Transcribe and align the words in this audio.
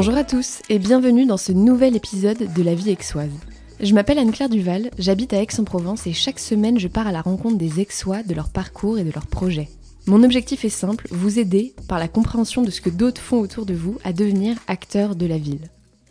Bonjour 0.00 0.16
à 0.16 0.22
tous 0.22 0.60
et 0.68 0.78
bienvenue 0.78 1.26
dans 1.26 1.36
ce 1.36 1.50
nouvel 1.50 1.96
épisode 1.96 2.54
de 2.54 2.62
La 2.62 2.76
vie 2.76 2.92
aixoise. 2.92 3.32
Je 3.80 3.92
m'appelle 3.94 4.20
Anne-Claire 4.20 4.48
Duval, 4.48 4.92
j'habite 4.96 5.32
à 5.32 5.42
Aix-en-Provence 5.42 6.06
et 6.06 6.12
chaque 6.12 6.38
semaine 6.38 6.78
je 6.78 6.86
pars 6.86 7.08
à 7.08 7.10
la 7.10 7.20
rencontre 7.20 7.58
des 7.58 7.80
Aixois, 7.80 8.22
de 8.22 8.32
leur 8.32 8.48
parcours 8.48 9.00
et 9.00 9.02
de 9.02 9.10
leurs 9.10 9.26
projets. 9.26 9.68
Mon 10.06 10.22
objectif 10.22 10.64
est 10.64 10.68
simple, 10.68 11.08
vous 11.10 11.40
aider, 11.40 11.74
par 11.88 11.98
la 11.98 12.06
compréhension 12.06 12.62
de 12.62 12.70
ce 12.70 12.80
que 12.80 12.90
d'autres 12.90 13.20
font 13.20 13.40
autour 13.40 13.66
de 13.66 13.74
vous, 13.74 13.98
à 14.04 14.12
devenir 14.12 14.56
acteur 14.68 15.16
de 15.16 15.26
la 15.26 15.36
ville. 15.36 15.68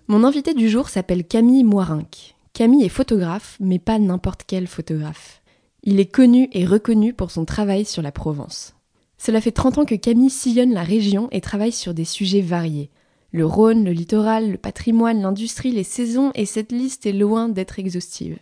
Mon 0.10 0.26
invité 0.26 0.54
du 0.54 0.68
jour 0.68 0.90
s'appelle 0.90 1.24
Camille 1.24 1.64
Moirinck. 1.64 2.36
Camille 2.52 2.84
est 2.84 2.90
photographe, 2.90 3.56
mais 3.62 3.80
pas 3.80 4.00
n'importe 4.00 4.42
quel 4.46 4.68
photographe. 4.68 5.42
Il 5.84 6.02
est 6.02 6.12
connu 6.12 6.50
et 6.52 6.66
reconnu 6.66 7.14
pour 7.14 7.32
son 7.32 7.46
travail 7.46 7.86
sur 7.86 8.02
la 8.02 8.12
Provence. 8.12 8.76
Cela 9.18 9.40
fait 9.40 9.54
30 9.54 9.78
ans 9.78 9.86
que 9.86 9.96
Camille 9.96 10.30
sillonne 10.30 10.74
la 10.74 10.84
région 10.84 11.30
et 11.32 11.40
travaille 11.40 11.72
sur 11.72 11.94
des 11.94 12.04
sujets 12.04 12.42
variés. 12.42 12.90
Le 13.32 13.46
Rhône, 13.46 13.84
le 13.84 13.92
littoral, 13.92 14.52
le 14.52 14.58
patrimoine, 14.58 15.22
l'industrie, 15.22 15.72
les 15.72 15.84
saisons, 15.84 16.32
et 16.34 16.46
cette 16.46 16.72
liste 16.72 17.06
est 17.06 17.12
loin 17.12 17.50
d'être 17.50 17.78
exhaustive. 17.80 18.38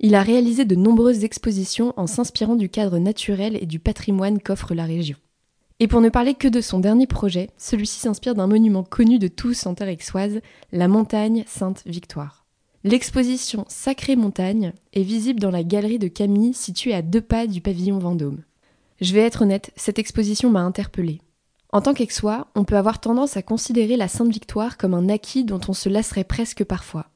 Il 0.00 0.14
a 0.14 0.22
réalisé 0.22 0.64
de 0.64 0.74
nombreuses 0.74 1.24
expositions 1.24 1.92
en 1.96 2.06
s'inspirant 2.06 2.56
du 2.56 2.68
cadre 2.68 2.98
naturel 2.98 3.58
et 3.60 3.66
du 3.66 3.78
patrimoine 3.78 4.40
qu'offre 4.40 4.74
la 4.74 4.84
région. 4.84 5.16
Et 5.78 5.88
pour 5.88 6.00
ne 6.00 6.08
parler 6.08 6.34
que 6.34 6.48
de 6.48 6.62
son 6.62 6.80
dernier 6.80 7.06
projet, 7.06 7.50
celui-ci 7.58 8.00
s'inspire 8.00 8.34
d'un 8.34 8.46
monument 8.46 8.82
connu 8.82 9.18
de 9.18 9.28
tous 9.28 9.66
en 9.66 9.74
terre 9.74 9.94
la 10.72 10.88
montagne 10.88 11.44
Sainte-Victoire. 11.46 12.46
L'exposition 12.84 13.64
Sacrée 13.68 14.16
Montagne 14.16 14.72
est 14.94 15.02
visible 15.02 15.40
dans 15.40 15.50
la 15.50 15.64
galerie 15.64 15.98
de 15.98 16.08
Camille 16.08 16.54
située 16.54 16.94
à 16.94 17.02
deux 17.02 17.20
pas 17.20 17.46
du 17.46 17.60
pavillon 17.60 17.98
Vendôme. 17.98 18.42
Je 19.00 19.12
vais 19.12 19.20
être 19.20 19.42
honnête, 19.42 19.72
cette 19.76 19.98
exposition 19.98 20.50
m'a 20.50 20.60
interpellée. 20.60 21.20
En 21.70 21.80
tant 21.80 21.94
qu'Aixois, 21.94 22.46
on 22.54 22.64
peut 22.64 22.76
avoir 22.76 23.00
tendance 23.00 23.36
à 23.36 23.42
considérer 23.42 23.96
la 23.96 24.08
Sainte 24.08 24.32
Victoire 24.32 24.76
comme 24.76 24.94
un 24.94 25.08
acquis 25.08 25.44
dont 25.44 25.60
on 25.68 25.72
se 25.72 25.88
lasserait 25.88 26.24
presque 26.24 26.64
parfois. 26.64 27.06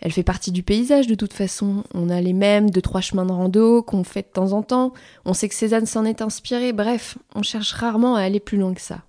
Elle 0.00 0.12
fait 0.12 0.24
partie 0.24 0.50
du 0.50 0.64
paysage 0.64 1.06
de 1.06 1.14
toute 1.14 1.32
façon, 1.32 1.84
on 1.94 2.10
a 2.10 2.20
les 2.20 2.32
mêmes 2.32 2.70
deux 2.70 2.82
trois 2.82 3.00
chemins 3.00 3.24
de 3.24 3.30
rando 3.30 3.82
qu'on 3.82 4.02
fait 4.02 4.22
de 4.22 4.32
temps 4.32 4.52
en 4.52 4.62
temps, 4.62 4.92
on 5.24 5.32
sait 5.32 5.48
que 5.48 5.54
Cézanne 5.54 5.86
s'en 5.86 6.04
est 6.04 6.22
inspiré, 6.22 6.72
bref, 6.72 7.16
on 7.36 7.44
cherche 7.44 7.72
rarement 7.72 8.16
à 8.16 8.22
aller 8.22 8.40
plus 8.40 8.58
loin 8.58 8.74
que 8.74 8.80
ça. 8.80 9.02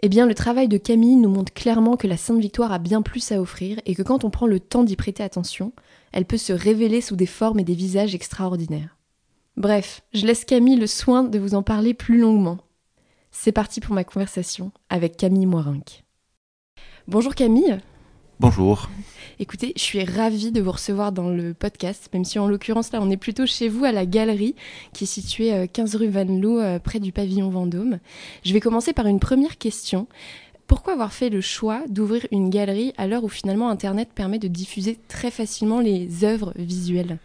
Eh 0.00 0.08
bien, 0.08 0.26
le 0.26 0.34
travail 0.34 0.68
de 0.68 0.78
Camille 0.78 1.16
nous 1.16 1.28
montre 1.28 1.52
clairement 1.52 1.96
que 1.96 2.06
la 2.06 2.16
Sainte 2.16 2.40
Victoire 2.40 2.72
a 2.72 2.78
bien 2.78 3.02
plus 3.02 3.32
à 3.32 3.40
offrir 3.40 3.80
et 3.84 3.96
que 3.96 4.02
quand 4.02 4.22
on 4.22 4.30
prend 4.30 4.46
le 4.46 4.60
temps 4.60 4.84
d'y 4.84 4.94
prêter 4.94 5.24
attention, 5.24 5.72
elle 6.12 6.24
peut 6.24 6.36
se 6.36 6.52
révéler 6.52 7.00
sous 7.00 7.16
des 7.16 7.26
formes 7.26 7.58
et 7.58 7.64
des 7.64 7.74
visages 7.74 8.14
extraordinaires. 8.14 8.96
Bref, 9.56 10.02
je 10.12 10.24
laisse 10.24 10.44
Camille 10.44 10.78
le 10.78 10.86
soin 10.86 11.24
de 11.24 11.38
vous 11.40 11.56
en 11.56 11.64
parler 11.64 11.94
plus 11.94 12.18
longuement. 12.18 12.58
C'est 13.30 13.52
parti 13.52 13.80
pour 13.80 13.94
ma 13.94 14.04
conversation 14.04 14.72
avec 14.88 15.16
Camille 15.16 15.46
Moirinck. 15.46 16.04
Bonjour 17.06 17.34
Camille. 17.34 17.78
Bonjour. 18.40 18.88
Écoutez, 19.40 19.72
je 19.76 19.82
suis 19.82 20.04
ravie 20.04 20.52
de 20.52 20.60
vous 20.60 20.70
recevoir 20.70 21.12
dans 21.12 21.28
le 21.28 21.54
podcast, 21.54 22.08
même 22.12 22.24
si 22.24 22.38
en 22.38 22.46
l'occurrence 22.46 22.92
là 22.92 23.00
on 23.02 23.10
est 23.10 23.16
plutôt 23.16 23.46
chez 23.46 23.68
vous 23.68 23.84
à 23.84 23.92
la 23.92 24.06
galerie 24.06 24.54
qui 24.92 25.04
est 25.04 25.08
située 25.08 25.68
15 25.72 25.94
euh, 25.94 25.98
rue 25.98 26.08
Van 26.08 26.24
Loo 26.24 26.58
euh, 26.58 26.78
près 26.78 27.00
du 27.00 27.12
pavillon 27.12 27.50
Vendôme. 27.50 27.98
Je 28.44 28.52
vais 28.52 28.60
commencer 28.60 28.92
par 28.92 29.06
une 29.06 29.20
première 29.20 29.58
question. 29.58 30.06
Pourquoi 30.66 30.92
avoir 30.92 31.12
fait 31.12 31.30
le 31.30 31.40
choix 31.40 31.82
d'ouvrir 31.88 32.26
une 32.30 32.50
galerie 32.50 32.92
à 32.96 33.06
l'heure 33.06 33.24
où 33.24 33.28
finalement 33.28 33.70
Internet 33.70 34.10
permet 34.14 34.38
de 34.38 34.48
diffuser 34.48 34.98
très 35.08 35.30
facilement 35.30 35.80
les 35.80 36.24
œuvres 36.24 36.52
visuelles? 36.56 37.18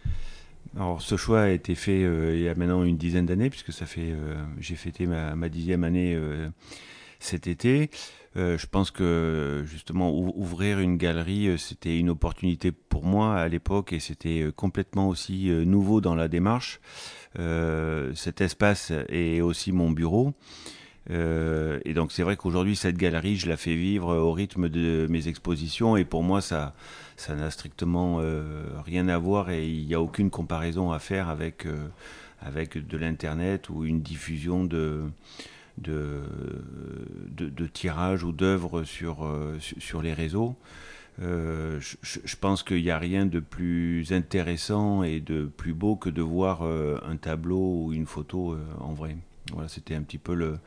Alors 0.76 1.02
ce 1.02 1.16
choix 1.16 1.42
a 1.42 1.48
été 1.50 1.74
fait 1.74 2.02
euh, 2.02 2.34
il 2.34 2.42
y 2.42 2.48
a 2.48 2.54
maintenant 2.54 2.82
une 2.82 2.96
dizaine 2.96 3.26
d'années, 3.26 3.50
puisque 3.50 3.72
ça 3.72 3.86
fait, 3.86 4.10
euh, 4.10 4.34
j'ai 4.58 4.74
fêté 4.74 5.06
ma, 5.06 5.48
dixième 5.48 5.84
année 5.84 6.14
euh, 6.16 6.48
cet 7.20 7.46
été. 7.46 7.90
je 8.34 8.66
pense 8.66 8.90
que 8.90 9.62
justement 9.66 10.12
ouvrir 10.12 10.80
une 10.80 10.96
galerie, 10.96 11.56
c'était 11.58 11.98
une 11.98 12.10
opportunité 12.10 12.72
pour 12.72 13.04
moi 13.04 13.36
à 13.36 13.48
l'époque 13.48 13.92
et 13.92 14.00
c'était 14.00 14.50
complètement 14.56 15.08
aussi 15.08 15.48
nouveau 15.64 16.00
dans 16.00 16.16
la 16.16 16.26
démarche. 16.26 16.80
cet 17.36 18.40
espace 18.40 18.92
est 19.08 19.40
aussi 19.40 19.70
mon 19.70 19.90
bureau. 19.90 20.34
Et 21.08 21.94
donc 21.94 22.10
c'est 22.10 22.24
vrai 22.24 22.36
qu'aujourd'hui 22.36 22.74
cette 22.74 22.98
galerie, 22.98 23.36
je 23.36 23.48
la 23.48 23.56
fais 23.56 23.76
vivre 23.76 24.14
au 24.14 24.32
rythme 24.32 24.68
de 24.68 25.06
mes 25.08 25.28
expositions 25.28 25.96
et 25.96 26.04
pour 26.04 26.24
moi 26.24 26.40
ça 26.40 26.74
ça 27.16 27.34
n'a 27.34 27.50
strictement 27.50 28.18
euh, 28.20 28.64
rien 28.84 29.08
à 29.08 29.18
voir 29.18 29.50
et 29.50 29.66
il 29.66 29.86
n'y 29.86 29.94
a 29.94 30.00
aucune 30.00 30.30
comparaison 30.30 30.92
à 30.92 30.98
faire 30.98 31.28
avec 31.28 31.66
euh, 31.66 31.86
avec 32.40 32.86
de 32.86 32.96
l'internet 32.96 33.68
ou 33.70 33.84
une 33.84 34.00
diffusion 34.00 34.64
de 34.64 35.02
de, 35.76 36.22
de, 37.36 37.66
tirages 37.66 38.22
ou 38.22 38.30
d'œuvres 38.30 38.84
sur, 38.84 39.28
sur 39.58 40.02
les 40.02 40.12
réseaux. 40.12 40.54
Euh, 41.20 41.80
je, 41.80 42.36
pense 42.36 42.62
qu'il 42.62 42.80
n'y 42.80 42.92
a 42.92 42.98
rien 42.98 43.26
de 43.26 43.40
plus 43.40 44.12
intéressant 44.12 45.02
et 45.02 45.18
de 45.18 45.46
plus 45.46 45.72
beau 45.72 45.96
que 45.96 46.10
de 46.10 46.22
voir 46.22 46.62
un 46.62 47.16
tableau 47.16 47.86
ou 47.86 47.92
une 47.92 48.06
photo 48.06 48.56
en 48.78 48.92
vrai. 48.92 49.16
Voilà, 49.52 49.68
c'était 49.68 49.96
un 49.96 50.02
petit 50.02 50.18
peu 50.18 50.34
le, 50.34 50.58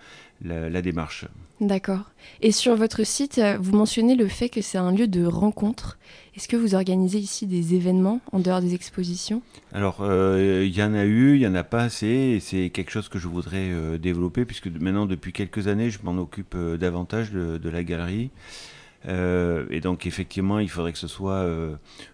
la, 0.44 0.82
démarche. 0.82 1.26
D'accord. 1.60 2.12
Et 2.42 2.52
sur 2.52 2.76
votre 2.76 3.04
site, 3.04 3.42
vous 3.60 3.76
mentionnez 3.76 4.16
le 4.16 4.28
fait 4.28 4.50
que 4.50 4.62
c'est 4.62 4.78
un 4.78 4.92
lieu 4.92 5.08
de 5.08 5.26
rencontre. 5.26 5.98
Est-ce 6.36 6.48
que 6.48 6.56
vous 6.56 6.76
organisez 6.76 7.18
ici 7.18 7.48
des 7.48 7.74
événements 7.74 8.22
en 8.32 8.40
dehors 8.40 8.62
des 8.62 8.76
expositions? 8.76 9.42
Alors, 9.74 10.02
euh, 10.02 10.64
il 10.64 10.76
y 10.76 10.84
en 10.84 10.94
a 10.94 11.04
eu, 11.04 11.34
il 11.34 11.40
n'y 11.40 11.48
en 11.48 11.56
a 11.56 11.64
pas 11.64 11.82
assez, 11.82 12.06
et 12.08 12.40
c'est 12.40 12.70
quelque 12.70 12.92
chose 12.92 13.10
que 13.10 13.18
je 13.18 13.28
voudrais 13.28 13.72
euh, 13.72 13.98
développer, 13.98 14.46
puisque 14.46 14.68
maintenant, 14.68 15.08
depuis 15.08 15.34
quelques 15.34 15.68
années, 15.68 15.90
je 15.90 15.98
m'en 16.04 16.16
occupe 16.22 16.54
euh, 16.56 16.78
davantage 16.78 17.32
de, 17.32 17.70
la 17.70 17.84
galerie. 17.84 18.30
et 19.08 19.80
donc, 19.82 20.06
effectivement, 20.06 20.60
il 20.60 20.70
faudrait 20.70 20.94
que 20.94 21.00
ce 21.00 21.08
soit 21.08 21.46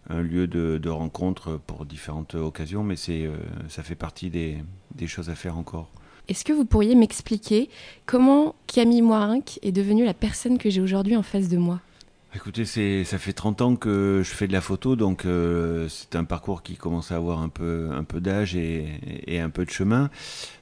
un 0.10 0.22
lieu 0.22 0.48
de, 0.48 0.78
de, 0.78 0.90
rencontre 0.90 1.60
pour 1.68 1.86
différentes 1.86 2.36
occasions, 2.36 2.84
mais 2.84 2.96
c'est, 2.96 3.30
ça 3.68 3.84
fait 3.84 3.96
partie 3.96 4.30
des, 4.30 4.58
des 4.96 5.08
choses 5.08 5.30
à 5.30 5.36
faire 5.36 5.58
encore. 5.58 5.90
Est-ce 6.30 6.46
que 6.46 6.54
vous 6.54 6.66
pourriez 6.66 6.96
m'expliquer 6.96 7.70
comment 8.06 8.56
Camille 8.68 9.02
Moirinck 9.02 9.60
est 9.62 9.74
devenue 9.74 10.06
la 10.06 10.14
personne 10.14 10.58
que 10.58 10.70
j'ai 10.70 10.80
aujourd'hui 10.80 11.18
en 11.18 11.24
face 11.24 11.50
de 11.50 11.58
moi? 11.58 11.82
Écoutez, 12.36 12.66
ça 12.66 13.20
fait 13.20 13.34
30 13.34 13.62
ans 13.62 13.76
que 13.76 14.22
je 14.24 14.34
fais 14.34 14.48
de 14.48 14.54
la 14.54 14.62
photo, 14.62 14.96
donc 14.96 15.26
euh, 15.26 15.88
c'est 15.88 16.16
un 16.16 16.24
parcours 16.24 16.64
qui 16.64 16.78
commence 16.78 17.12
à 17.12 17.16
avoir 17.18 17.40
un 17.44 17.50
peu, 17.50 17.92
un 17.92 18.04
peu 18.04 18.20
d'âge 18.22 18.56
et, 18.56 19.40
un 19.40 19.52
peu 19.52 19.66
de 19.66 19.70
chemin. 19.70 20.10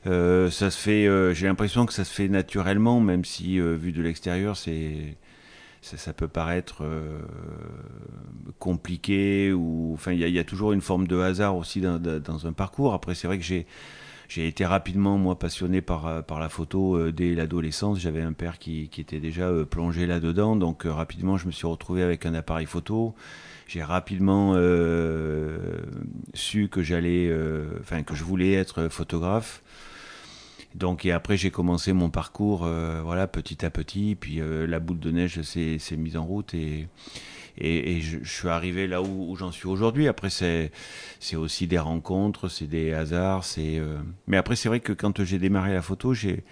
Euh, 0.05 0.49
ça 0.49 0.69
se 0.69 0.77
fait, 0.77 1.07
euh, 1.07 1.33
j'ai 1.33 1.47
l'impression 1.47 1.85
que 1.85 1.93
ça 1.93 2.03
se 2.03 2.13
fait 2.13 2.27
naturellement, 2.27 2.99
même 2.99 3.23
si 3.23 3.57
vu 3.59 3.93
de 3.93 4.01
l'extérieur, 4.01 4.57
c'est, 4.57 5.15
ça, 5.81 6.11
peut 6.11 6.27
paraître 6.27 6.83
compliqué 8.59 9.53
ou, 9.53 9.91
enfin, 9.93 10.11
il 10.11 10.19
y, 10.19 10.29
y, 10.29 10.39
a 10.39 10.43
toujours 10.43 10.73
une 10.73 10.81
forme 10.81 11.07
de 11.07 11.17
hasard 11.19 11.55
aussi 11.55 11.79
dans, 11.79 11.99
dans 11.99 12.47
un 12.47 12.53
parcours. 12.53 12.93
Après, 12.93 13.15
c'est 13.15 13.27
vrai 13.27 13.37
que 13.37 13.45
j'ai 13.45 13.65
j'ai 14.33 14.47
été 14.47 14.65
rapidement, 14.65 15.17
moi, 15.17 15.37
passionné 15.37 15.81
par, 15.81 16.07
euh, 16.07 16.21
par 16.21 16.39
la 16.39 16.47
photo 16.47 16.95
euh, 16.95 17.11
dès 17.11 17.35
l'adolescence. 17.35 17.99
J'avais 17.99 18.21
un 18.21 18.31
père 18.31 18.59
qui, 18.59 18.87
qui 18.87 19.01
était 19.01 19.19
déjà 19.19 19.49
euh, 19.49 19.65
plongé 19.65 20.05
là-dedans, 20.05 20.55
donc 20.55 20.83
rapidement, 20.85 21.35
je 21.35 21.47
me 21.47 21.51
suis 21.51 21.67
retrouvé 21.67 22.01
avec 22.01 22.25
un 22.25 22.33
appareil 22.33 22.65
photo. 22.65 23.13
J'ai 23.67 23.83
rapidement 23.83 24.53
su 26.33 26.69
que 26.69 26.81
j'allais, 26.81 27.33
enfin, 27.79 28.03
que 28.03 28.15
je 28.15 28.23
voulais 28.25 28.51
être 28.51 28.89
photographe. 28.89 29.61
Donc 30.75 31.05
et 31.05 31.11
après 31.11 31.37
j'ai 31.37 31.51
commencé 31.51 31.91
mon 31.93 32.09
parcours 32.09 32.59
voilà 33.03 33.27
petit 33.27 33.65
à 33.65 33.69
petit 33.69 34.15
puis 34.15 34.39
la 34.41 34.79
boule 34.79 34.99
de 34.99 35.11
neige 35.11 35.41
s'est 35.41 35.97
mise 35.97 36.15
en 36.15 36.25
route 36.25 36.53
et 36.53 36.87
et, 37.57 38.01
je, 38.01 38.23
suis 38.23 38.47
arrivé 38.47 38.87
là 38.87 39.01
où, 39.01 39.31
où 39.31 39.35
j'en 39.35 39.51
suis 39.51 39.67
aujourd'hui. 39.67 40.07
Après, 40.07 40.29
c'est 40.29 40.71
c'est 41.19 41.35
aussi 41.35 41.67
des 41.67 41.79
rencontres, 41.79 42.49
c'est 42.49 42.67
des 42.67 42.93
hasards, 42.93 43.43
c'est. 43.43 43.77
Euh... 43.77 43.97
Mais 44.27 44.37
après, 44.37 44.55
c'est 44.55 44.69
vrai 44.69 44.79
que 44.79 44.93
quand 44.93 45.23
j'ai 45.23 45.39
démarré 45.39 45.73
la 45.73 45.81
photo, 45.81 46.13
j'ai 46.13 46.43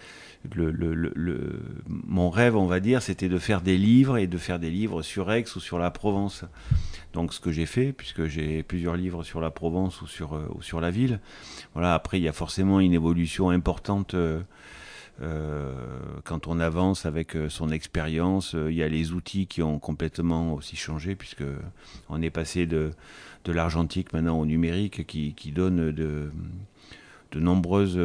mon 1.87 2.29
rêve, 2.29 2.55
on 2.55 2.65
va 2.65 2.79
dire, 2.79 3.01
c'était 3.01 3.27
de 3.29 3.37
faire 3.37 3.61
des 3.61 3.77
livres 3.77 4.17
et 4.17 4.27
de 4.27 4.37
faire 4.37 4.59
des 4.59 4.69
livres 4.69 5.01
sur 5.01 5.31
Aix 5.31 5.45
ou 5.55 5.59
sur 5.59 5.79
la 5.79 5.91
Provence. 5.91 6.45
Donc, 7.13 7.33
ce 7.33 7.39
que 7.39 7.51
j'ai 7.51 7.65
fait, 7.65 7.91
puisque 7.91 8.25
j'ai 8.25 8.63
plusieurs 8.63 8.95
livres 8.95 9.23
sur 9.23 9.41
la 9.41 9.51
Provence 9.51 10.01
ou 10.01 10.07
sur, 10.07 10.35
euh, 10.35 10.47
sur 10.61 10.79
la 10.79 10.91
ville. 10.91 11.19
Voilà. 11.73 11.93
Après, 11.93 12.19
il 12.19 12.23
y 12.23 12.27
a 12.27 12.33
forcément 12.33 12.79
une 12.79 12.93
évolution 12.93 13.49
importante. 13.49 14.13
Euh, 14.13 14.41
euh, 15.21 15.73
quand 16.23 16.47
on 16.47 16.61
avance 16.61 17.05
avec 17.05 17.35
son 17.49 17.71
expérience, 17.71 18.55
il 18.55 18.73
y 18.73 18.83
a 18.83 18.87
les 18.87 19.11
outils 19.11 19.47
qui 19.47 19.61
ont 19.61 19.77
complètement 19.77 20.53
aussi 20.53 20.77
changé 20.77 21.15
puisque 21.15 21.43
on 22.07 22.21
est 22.21 22.29
passé 22.29 22.65
de, 22.65 22.91
de 23.43 23.51
l'argentique 23.51 24.13
maintenant 24.13 24.39
au 24.39 24.45
numérique 24.45 25.05
qui, 25.05 25.33
qui 25.33 25.51
donne 25.51 25.91
de, 25.91 26.31
de 27.31 27.39
nombreuses 27.39 27.99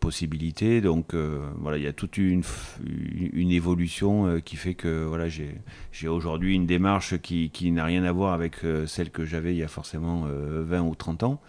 possibilités. 0.00 0.80
Donc 0.80 1.14
voilà, 1.14 1.78
il 1.78 1.84
y 1.84 1.86
a 1.86 1.92
toute 1.92 2.18
une, 2.18 2.42
évolution 3.34 4.40
qui 4.44 4.56
fait 4.56 4.74
que 4.74 5.04
voilà, 5.04 5.26
j'ai 5.28 6.08
aujourd'hui 6.08 6.54
une 6.54 6.66
démarche 6.66 7.18
qui, 7.18 7.50
qui 7.50 7.70
n'a 7.70 7.84
rien 7.84 8.04
à 8.04 8.12
voir 8.12 8.34
avec 8.34 8.56
celle 8.86 9.10
que 9.10 9.24
j'avais 9.24 9.54
il 9.54 9.58
y 9.58 9.62
a 9.62 9.68
forcément 9.68 10.26
20 10.26 10.82
ou 10.82 10.94
30 10.94 11.22
ans. 11.22 11.40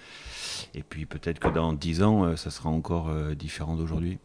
Et 0.73 0.83
puis 0.83 1.05
peut-être 1.05 1.39
que 1.39 1.49
dans 1.49 1.73
10 1.73 2.03
ans, 2.03 2.35
ça 2.37 2.49
sera 2.49 2.69
encore 2.69 3.11
différent 3.35 3.75
d'aujourd'hui. 3.75 4.17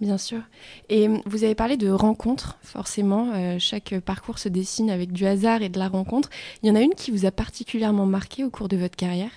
Bien 0.00 0.16
sûr. 0.16 0.40
Et 0.88 1.08
vous 1.26 1.44
avez 1.44 1.54
parlé 1.54 1.76
de 1.76 1.90
rencontres, 1.90 2.58
forcément. 2.62 3.32
Euh, 3.34 3.56
chaque 3.58 3.94
parcours 4.00 4.38
se 4.38 4.48
dessine 4.48 4.88
avec 4.88 5.12
du 5.12 5.26
hasard 5.26 5.60
et 5.60 5.68
de 5.68 5.78
la 5.78 5.88
rencontre. 5.88 6.30
Il 6.62 6.68
y 6.68 6.72
en 6.72 6.74
a 6.74 6.80
une 6.80 6.94
qui 6.94 7.10
vous 7.10 7.26
a 7.26 7.30
particulièrement 7.30 8.06
marqué 8.06 8.42
au 8.42 8.50
cours 8.50 8.68
de 8.68 8.78
votre 8.78 8.96
carrière? 8.96 9.30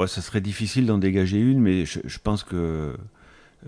Ouais, 0.00 0.08
Ça 0.08 0.22
serait 0.22 0.40
difficile 0.40 0.86
d'en 0.86 0.98
dégager 0.98 1.38
une, 1.38 1.60
mais 1.60 1.84
je, 1.84 2.18
pense 2.22 2.44
que 2.44 2.94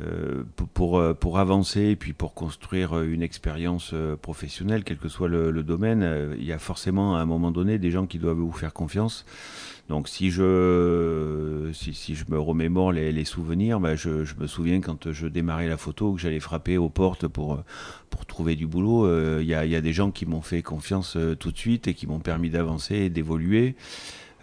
euh, 0.01 0.45
pour, 0.75 0.99
euh, 0.99 1.15
pour, 1.15 1.39
avancer 1.39 1.81
et 1.83 1.97
puis 1.97 2.13
pour 2.13 2.35
construire 2.35 3.01
une 3.01 3.23
expérience 3.23 3.95
professionnelle, 4.23 4.85
quel 4.85 4.99
que 4.99 5.09
soit 5.09 5.29
le, 5.29 5.63
domaine, 5.63 6.35
il 6.39 6.45
y 6.45 6.53
a 6.53 6.59
forcément 6.59 7.17
à 7.17 7.21
un 7.21 7.27
moment 7.27 7.51
donné 7.51 7.79
des 7.79 7.91
gens 7.91 8.07
qui 8.07 8.19
doivent 8.19 8.39
vous 8.39 8.53
faire 8.53 8.73
confiance. 8.73 9.25
Donc 9.89 10.09
si 10.09 10.31
je, 10.31 11.69
si, 11.73 12.15
je 12.15 12.25
me 12.29 12.39
remémore 12.39 12.93
les, 12.93 13.25
souvenirs, 13.25 13.81
bah, 13.81 13.97
je, 13.97 14.25
me 14.39 14.47
souviens 14.47 14.81
quand 14.81 15.11
je 15.11 15.27
démarrais 15.27 15.69
la 15.69 15.77
photo 15.77 16.13
que 16.13 16.21
j'allais 16.21 16.39
frapper 16.39 16.79
aux 16.79 16.89
portes 16.89 17.27
pour, 17.27 17.65
pour 18.11 18.27
trouver 18.27 18.57
du 18.57 18.67
boulot. 18.67 19.07
Il 19.07 19.11
euh, 19.11 19.43
y, 19.43 19.55
a, 19.55 19.81
des 19.81 19.93
gens 19.93 20.11
qui 20.11 20.27
m'ont 20.27 20.43
fait 20.43 20.63
confiance 20.63 21.17
euh, 21.17 21.35
tout 21.35 21.53
de 21.53 21.57
suite 21.57 21.89
et 21.89 21.95
qui 21.95 22.07
m'ont 22.07 22.19
permis 22.19 22.51
d'avancer 22.51 22.97
et 22.97 23.11
d'évoluer. 23.11 23.77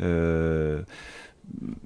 Euh, 0.02 0.82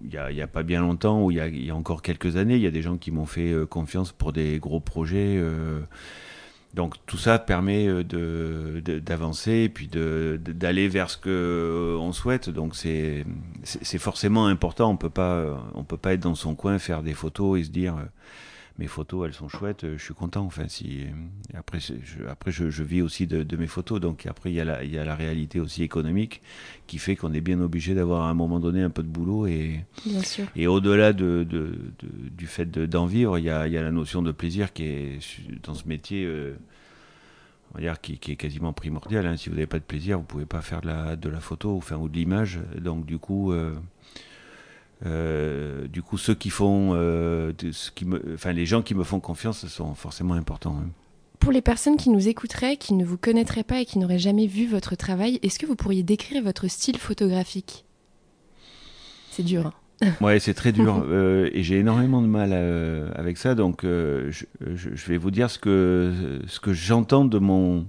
il 0.03 0.33
n'y 0.33 0.41
a, 0.41 0.47
pas 0.47 0.63
bien 0.63 0.81
longtemps, 0.81 1.23
ou 1.23 1.31
il 1.31 1.37
y, 1.37 1.71
a, 1.71 1.75
encore 1.75 2.01
quelques 2.01 2.35
années, 2.35 2.55
il 2.55 2.61
y 2.61 2.67
a 2.67 2.71
des 2.71 2.81
gens 2.81 2.97
qui 2.97 3.11
m'ont 3.11 3.25
fait 3.25 3.53
confiance 3.69 4.11
pour 4.11 4.33
des 4.33 4.59
gros 4.59 4.79
projets. 4.79 5.41
Donc 6.73 6.95
tout 7.05 7.17
ça 7.17 7.37
permet 7.37 7.87
euh, 7.87 8.81
d'avancer 8.81 9.51
et 9.51 9.69
puis 9.69 9.89
d'aller 9.89 10.87
vers 10.87 11.09
ce 11.09 11.17
que 11.17 11.29
euh, 11.29 11.97
on 11.99 12.13
souhaite. 12.13 12.49
Donc 12.49 12.75
c'est 12.75 13.25
forcément 13.97 14.47
important. 14.47 14.89
On 14.89 14.97
peut 14.97 15.09
pas 15.09 15.61
on 15.75 15.83
peut 15.83 15.97
pas 15.97 16.13
être 16.13 16.21
dans 16.21 16.35
son 16.35 16.55
coin 16.55 16.79
faire 16.79 17.03
des 17.03 17.13
photos 17.13 17.59
et 17.59 17.63
se 17.65 17.69
dire 17.69 17.97
euh, 17.97 18.05
mes 18.77 18.87
photos, 18.87 19.27
elles 19.27 19.33
sont 19.33 19.49
chouettes, 19.49 19.85
je 19.97 20.03
suis 20.03 20.13
content. 20.13 20.45
Enfin, 20.45 20.67
si 20.67 21.05
après, 21.53 21.79
je, 21.79 22.25
après 22.27 22.51
je, 22.51 22.83
vis 22.83 23.01
aussi 23.01 23.27
de, 23.27 23.57
mes 23.57 23.67
photos, 23.67 23.99
donc 23.99 24.25
après 24.25 24.51
il 24.51 24.55
y, 24.55 24.59
a 24.59 24.65
la, 24.65 24.83
il 24.83 24.91
y 24.91 24.97
a 24.97 25.05
la 25.05 25.15
réalité 25.15 25.59
aussi 25.59 25.83
économique 25.83 26.41
qui 26.87 26.97
fait 26.97 27.15
qu'on 27.15 27.33
est 27.33 27.41
bien 27.41 27.59
obligé 27.59 27.93
d'avoir 27.93 28.23
à 28.23 28.29
un 28.29 28.33
moment 28.33 28.59
donné 28.59 28.81
un 28.81 28.89
peu 28.89 29.03
de 29.03 29.07
boulot 29.07 29.47
et 29.47 29.85
et 30.55 30.67
au-delà 30.67 31.13
de, 31.13 31.45
du 32.01 32.47
fait 32.47 32.69
d'en 32.71 33.05
vivre, 33.05 33.37
il 33.37 33.45
y, 33.45 33.49
a, 33.49 33.67
il 33.67 33.73
y, 33.73 33.77
a, 33.77 33.83
la 33.83 33.91
notion 33.91 34.21
de 34.21 34.31
plaisir 34.31 34.73
qui 34.73 34.83
est 34.83 35.19
dans 35.63 35.73
ce 35.73 35.87
métier. 35.87 36.25
Euh, 36.25 36.55
on 37.71 37.77
va 37.77 37.81
dire 37.81 38.01
qui, 38.01 38.17
qui, 38.17 38.33
est 38.33 38.35
quasiment 38.35 38.73
primordial. 38.73 39.25
Hein. 39.25 39.37
Si 39.37 39.49
vous 39.49 39.55
n'avez 39.55 39.67
pas 39.67 39.79
de 39.79 39.83
plaisir, 39.83 40.17
vous 40.17 40.25
pouvez 40.25 40.45
pas 40.45 40.61
faire 40.61 40.81
de 40.81 40.87
la, 40.87 41.15
de 41.15 41.29
la 41.29 41.39
photo 41.39 41.75
enfin, 41.77 41.95
ou 41.95 42.09
de 42.09 42.15
l'image. 42.15 42.59
Donc 42.77 43.05
du 43.05 43.17
coup, 43.17 43.53
euh, 43.53 43.73
euh, 45.05 45.87
du 45.87 46.01
coup, 46.03 46.17
ceux 46.17 46.35
qui 46.35 46.49
font, 46.49 46.91
euh, 46.93 47.53
ce 47.71 47.91
qui 47.91 48.05
me, 48.05 48.21
enfin, 48.33 48.53
les 48.53 48.65
gens 48.65 48.81
qui 48.81 48.93
me 48.93 49.03
font 49.03 49.19
confiance 49.19 49.65
sont 49.67 49.95
forcément 49.95 50.35
importants. 50.35 50.77
Hein. 50.79 50.89
Pour 51.39 51.51
les 51.51 51.61
personnes 51.61 51.97
qui 51.97 52.09
nous 52.09 52.27
écouteraient, 52.27 52.77
qui 52.77 52.93
ne 52.93 53.03
vous 53.03 53.17
connaîtraient 53.17 53.63
pas 53.63 53.81
et 53.81 53.85
qui 53.85 53.97
n'auraient 53.97 54.19
jamais 54.19 54.45
vu 54.45 54.67
votre 54.67 54.95
travail, 54.95 55.39
est-ce 55.41 55.57
que 55.57 55.65
vous 55.65 55.75
pourriez 55.75 56.03
décrire 56.03 56.43
votre 56.43 56.67
style 56.67 56.97
photographique? 56.97 57.85
C'est 59.31 59.43
dur. 59.43 59.67
Hein 60.01 60.13
ouais, 60.21 60.39
c'est 60.39 60.55
très 60.55 60.71
dur 60.71 61.03
euh, 61.07 61.47
et 61.53 61.61
j'ai 61.61 61.77
énormément 61.77 62.23
de 62.23 62.27
mal 62.27 62.53
avec 63.15 63.37
ça. 63.37 63.53
Donc, 63.55 63.81
je, 63.83 64.45
vais 65.07 65.17
vous 65.17 65.31
dire 65.31 65.49
ce 65.49 65.59
que 65.59 66.39
ce 66.47 66.59
que 66.59 66.73
j'entends 66.73 67.25
de 67.25 67.37
mon 67.37 67.85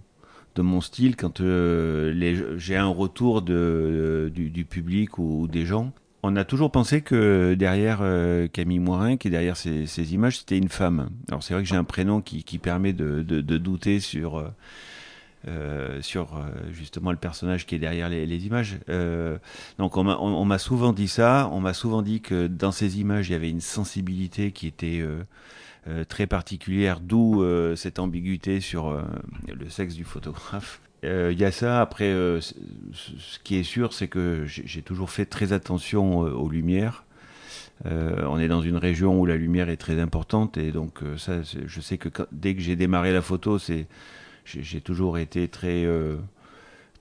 de 0.55 0.61
mon 0.61 0.82
style 0.82 1.17
quand 1.17 1.38
j'ai 1.38 2.76
un 2.76 2.88
retour 2.88 3.41
de, 3.41 4.31
du, 4.35 4.64
public 4.67 5.19
ou, 5.19 5.49
des 5.49 5.64
gens 5.64 5.93
on 6.22 6.36
a 6.36 6.44
toujours 6.44 6.70
pensé 6.70 7.00
que 7.00 7.54
derrière 7.54 7.98
euh, 8.02 8.46
Camille 8.46 8.78
Moirin, 8.78 9.16
qui 9.16 9.28
est 9.28 9.30
derrière 9.30 9.56
ces, 9.56 10.14
images, 10.14 10.38
c'était 10.38 10.58
une 10.58 10.69
femme. 10.69 11.10
Alors 11.28 11.42
c'est 11.42 11.52
vrai 11.52 11.62
que 11.62 11.69
j'ai 11.69 11.76
un 11.76 11.84
prénom 11.84 12.20
qui, 12.20 12.58
permet 12.58 12.92
de, 12.92 13.22
douter 13.40 13.98
sur, 13.98 14.38
euh, 14.38 14.48
euh, 15.48 16.00
sur 16.00 16.40
justement 16.70 17.10
le 17.10 17.16
personnage 17.16 17.66
qui 17.66 17.74
est 17.74 17.80
derrière 17.80 18.08
les, 18.08 18.46
images. 18.46 18.78
donc 19.78 19.96
on 19.96 20.44
m'a 20.44 20.58
souvent 20.58 20.92
dit 20.92 21.08
ça, 21.08 21.48
on 21.52 21.60
m'a 21.60 21.74
souvent 21.74 22.02
dit 22.02 22.20
que 22.20 22.46
dans 22.46 22.72
ces 22.72 23.00
images, 23.00 23.28
il 23.28 23.32
y 23.32 23.36
avait 23.36 23.50
une 23.50 23.60
sensibilité 23.60 24.52
qui 24.52 24.68
était 24.68 25.04
très 26.08 26.28
particulière, 26.28 27.00
d'où 27.00 27.44
cette 27.75 27.98
ambiguïté 27.98 28.60
sur 28.60 29.02
le 29.48 29.68
sexe 29.68 29.94
du 29.94 30.04
photographe. 30.04 30.80
Il 31.02 31.08
euh, 31.08 31.32
y 31.32 31.44
a 31.44 31.50
ça. 31.50 31.81
Après, 31.81 32.10
euh, 32.10 32.40
ce 32.40 33.38
qui 33.43 33.56
est 33.56 33.64
sûr, 33.64 33.93
c'est 33.93 34.08
que 34.08 34.44
j'ai 34.46 34.82
toujours 34.82 35.10
fait 35.10 35.26
très 35.26 35.52
attention 35.52 36.25
euh, 36.26 36.31
aux 36.31 36.49
lumières. 36.49 37.04
on 37.84 38.38
est 38.38 38.49
dans 38.49 38.62
une 38.62 38.76
région 38.76 39.19
où 39.19 39.26
la 39.26 39.37
lumière 39.37 39.69
est 39.69 39.76
très 39.76 39.99
importante 40.00 40.56
et 40.56 40.70
donc 40.70 41.00
ça, 41.16 41.40
je 41.43 41.81
sais 41.81 41.99
que 41.99 42.08
dès 42.31 42.54
que 42.54 42.60
j'ai 42.60 42.76
démarré 42.76 43.12
la 43.12 43.22
photo, 43.22 43.58
c'est 43.58 43.87
j'ai 44.44 44.81
toujours 44.81 45.19
été 45.19 45.49
très 45.49 45.84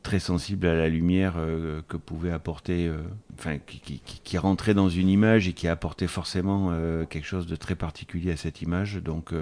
très 0.02 0.20
sensible 0.20 0.68
à 0.68 0.76
la 0.76 0.90
lumière 0.90 1.36
euh, 1.38 1.82
que 1.88 1.98
pouvait 1.98 2.32
apporter, 2.32 2.88
euh, 2.88 3.02
enfin, 3.38 3.58
qui, 3.60 4.38
rentrait 4.38 4.74
dans 4.74 4.90
une 4.90 5.10
image 5.10 5.48
et 5.48 5.54
qui 5.54 5.68
apportait 5.68 6.08
forcément 6.08 6.70
euh, 6.72 7.06
quelque 7.06 7.26
chose 7.26 7.48
de 7.48 7.56
très 7.56 7.76
particulier 7.76 8.32
à 8.32 8.38
cette 8.38 8.62
image. 8.62 8.96
Donc, 8.96 9.34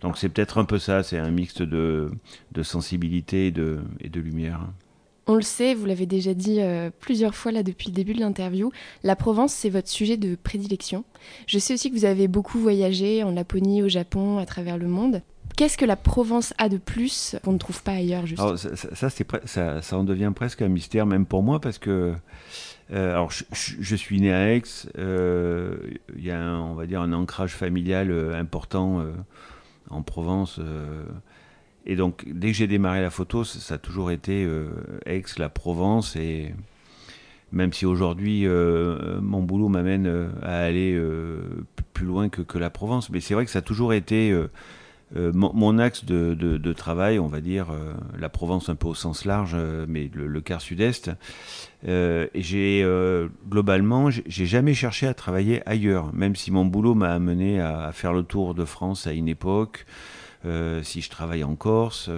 donc 0.00 0.18
c'est 0.18 0.28
peut-être 0.28 0.58
un 0.58 0.64
peu 0.64 0.78
ça, 0.78 1.02
c'est 1.02 1.18
un 1.18 1.30
mixte 1.30 1.62
de, 1.62 2.10
de 2.52 2.62
sensibilité 2.62 3.48
et 3.48 3.50
de, 3.50 3.80
et 4.00 4.08
de 4.08 4.20
lumière. 4.20 4.60
On 5.26 5.34
le 5.34 5.42
sait, 5.42 5.74
vous 5.74 5.86
l'avez 5.86 6.06
déjà 6.06 6.34
dit 6.34 6.60
plusieurs 7.00 7.34
fois 7.34 7.50
là 7.50 7.62
depuis 7.62 7.88
le 7.88 7.94
début 7.94 8.12
de 8.12 8.20
l'interview, 8.20 8.70
la 9.02 9.16
Provence 9.16 9.54
c'est 9.54 9.70
votre 9.70 9.88
sujet 9.88 10.16
de 10.16 10.34
prédilection. 10.34 11.04
Je 11.46 11.58
sais 11.58 11.74
aussi 11.74 11.90
que 11.90 11.96
vous 11.96 12.04
avez 12.04 12.28
beaucoup 12.28 12.58
voyagé 12.58 13.22
en 13.22 13.30
Laponie, 13.30 13.82
au 13.82 13.88
Japon, 13.88 14.38
à 14.38 14.44
travers 14.44 14.76
le 14.76 14.86
monde. 14.86 15.22
Qu'est-ce 15.56 15.78
que 15.78 15.84
la 15.84 15.96
Provence 15.96 16.52
a 16.58 16.68
de 16.68 16.78
plus 16.78 17.36
qu'on 17.44 17.52
ne 17.52 17.58
trouve 17.58 17.82
pas 17.82 17.92
ailleurs 17.92 18.26
juste 18.26 18.40
alors, 18.40 18.58
ça, 18.58 18.76
ça, 18.76 19.08
ça, 19.44 19.82
ça, 19.82 19.96
en 19.96 20.04
devient 20.04 20.32
presque 20.34 20.62
un 20.62 20.68
mystère, 20.68 21.06
même 21.06 21.26
pour 21.26 21.42
moi, 21.42 21.60
parce 21.60 21.78
que 21.78 22.14
euh, 22.92 23.12
alors, 23.12 23.30
je, 23.30 23.96
suis 23.96 24.20
né 24.20 24.32
à 24.32 24.54
Aix. 24.54 24.62
Euh, 24.98 25.76
il 26.16 26.24
y 26.24 26.30
a, 26.30 26.40
un, 26.40 26.60
on 26.60 26.74
va 26.74 26.86
dire, 26.86 27.00
un 27.00 27.12
ancrage 27.12 27.52
familial 27.54 28.10
euh, 28.10 28.38
important 28.38 29.04
en 29.90 30.02
Provence. 30.02 30.60
Et 31.86 31.96
donc, 31.96 32.24
dès 32.26 32.48
que 32.48 32.54
j'ai 32.54 32.66
démarré 32.66 33.00
la 33.00 33.10
photo, 33.10 33.44
ça, 33.44 33.74
a 33.74 33.78
toujours 33.78 34.10
été 34.10 34.48
Aix, 35.06 35.22
la 35.36 35.48
Provence. 35.48 36.16
Et 36.16 36.54
même 37.52 37.72
si 37.72 37.86
aujourd'hui, 37.86 38.46
mon 38.46 39.42
boulot 39.42 39.68
m'amène 39.68 40.30
à 40.42 40.60
aller 40.60 40.98
plus 41.92 42.06
loin 42.06 42.28
que, 42.28 42.58
la 42.58 42.70
Provence, 42.70 43.10
mais 43.10 43.20
c'est 43.20 43.34
vrai 43.34 43.44
que 43.44 43.50
ça 43.50 43.58
a 43.58 43.62
toujours 43.62 43.92
été 43.92 44.34
euh, 45.16 45.32
mon, 45.32 45.78
axe 45.78 46.04
de, 46.04 46.72
travail, 46.72 47.18
on 47.18 47.28
va 47.28 47.40
dire, 47.40 47.70
euh, 47.70 47.92
la 48.18 48.28
Provence 48.28 48.68
un 48.68 48.74
peu 48.74 48.88
au 48.88 48.94
sens 48.94 49.24
large, 49.24 49.52
euh, 49.54 49.86
mais 49.88 50.10
le, 50.12 50.40
quart 50.40 50.60
sud-est, 50.60 51.10
et 51.86 52.28
j'ai 52.34 52.86
globalement, 53.48 54.10
j'ai 54.10 54.46
jamais 54.46 54.74
cherché 54.74 55.06
à 55.06 55.14
travailler 55.14 55.62
ailleurs, 55.66 56.12
même 56.14 56.34
si 56.34 56.50
mon 56.50 56.64
boulot 56.64 56.94
m'a 56.94 57.12
amené 57.12 57.60
à, 57.60 57.92
faire 57.92 58.12
le 58.12 58.22
tour 58.22 58.54
de 58.54 58.64
France 58.64 59.06
à 59.06 59.12
une 59.12 59.28
époque, 59.28 59.86
si 60.82 61.00
je 61.00 61.10
travaille 61.10 61.44
en 61.44 61.56
Corse, 61.56 62.10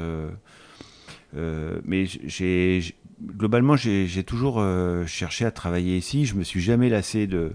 mais 1.32 2.06
j'ai 2.06 2.94
globalement, 3.22 3.76
j'ai 3.76 4.24
toujours 4.24 4.64
cherché 5.06 5.44
à 5.44 5.50
travailler 5.50 5.96
ici. 5.96 6.26
Je 6.26 6.34
me 6.34 6.44
suis 6.44 6.60
jamais 6.60 6.88
lassé 6.88 7.26
de, 7.26 7.52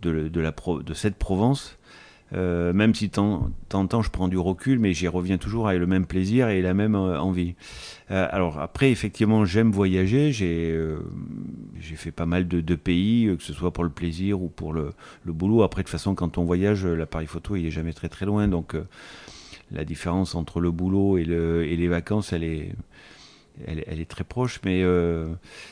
de, 0.00 0.40
la 0.40 0.52
de 0.52 0.94
cette 0.94 1.16
Provence. 1.16 1.78
Euh, 2.34 2.74
même 2.74 2.94
si 2.94 3.08
tant 3.08 3.50
temps 3.70 4.02
je 4.02 4.10
prends 4.10 4.28
du 4.28 4.36
recul, 4.36 4.78
mais 4.78 4.92
j'y 4.92 5.08
reviens 5.08 5.38
toujours 5.38 5.68
avec 5.68 5.80
le 5.80 5.86
même 5.86 6.04
plaisir 6.04 6.48
et 6.48 6.60
la 6.60 6.74
même 6.74 6.94
euh, 6.94 7.18
envie. 7.18 7.54
Euh, 8.10 8.28
alors 8.30 8.60
après, 8.60 8.90
effectivement, 8.90 9.46
j'aime 9.46 9.70
voyager. 9.72 10.32
J'ai 10.32 10.98
fait 11.96 12.12
pas 12.12 12.26
mal 12.26 12.46
de, 12.46 12.60
de, 12.60 12.74
pays, 12.74 13.34
que 13.36 13.42
ce 13.42 13.52
soit 13.54 13.72
pour 13.72 13.84
le 13.84 13.90
plaisir 13.90 14.42
ou 14.42 14.48
pour 14.48 14.72
le, 14.72 14.92
le 15.24 15.32
boulot. 15.32 15.62
Après, 15.62 15.82
de 15.82 15.86
toute 15.86 15.92
façon, 15.92 16.14
quand 16.14 16.36
on 16.36 16.44
voyage, 16.44 16.84
l'appareil 16.84 17.26
photo, 17.26 17.56
il 17.56 17.66
est 17.66 17.70
jamais 17.70 17.94
très 17.94 18.08
très 18.10 18.26
loin. 18.26 18.46
Donc 18.46 18.76
la 19.70 19.84
différence 19.84 20.34
entre 20.34 20.60
le 20.60 20.70
boulot 20.70 21.18
et, 21.18 21.24
le, 21.24 21.66
et 21.66 21.76
les 21.76 21.88
vacances, 21.88 22.32
elle 22.32 22.44
est 22.44 22.74
très 24.08 24.24
proche, 24.24 24.60
mais 24.64 24.82
euh, 24.82 25.28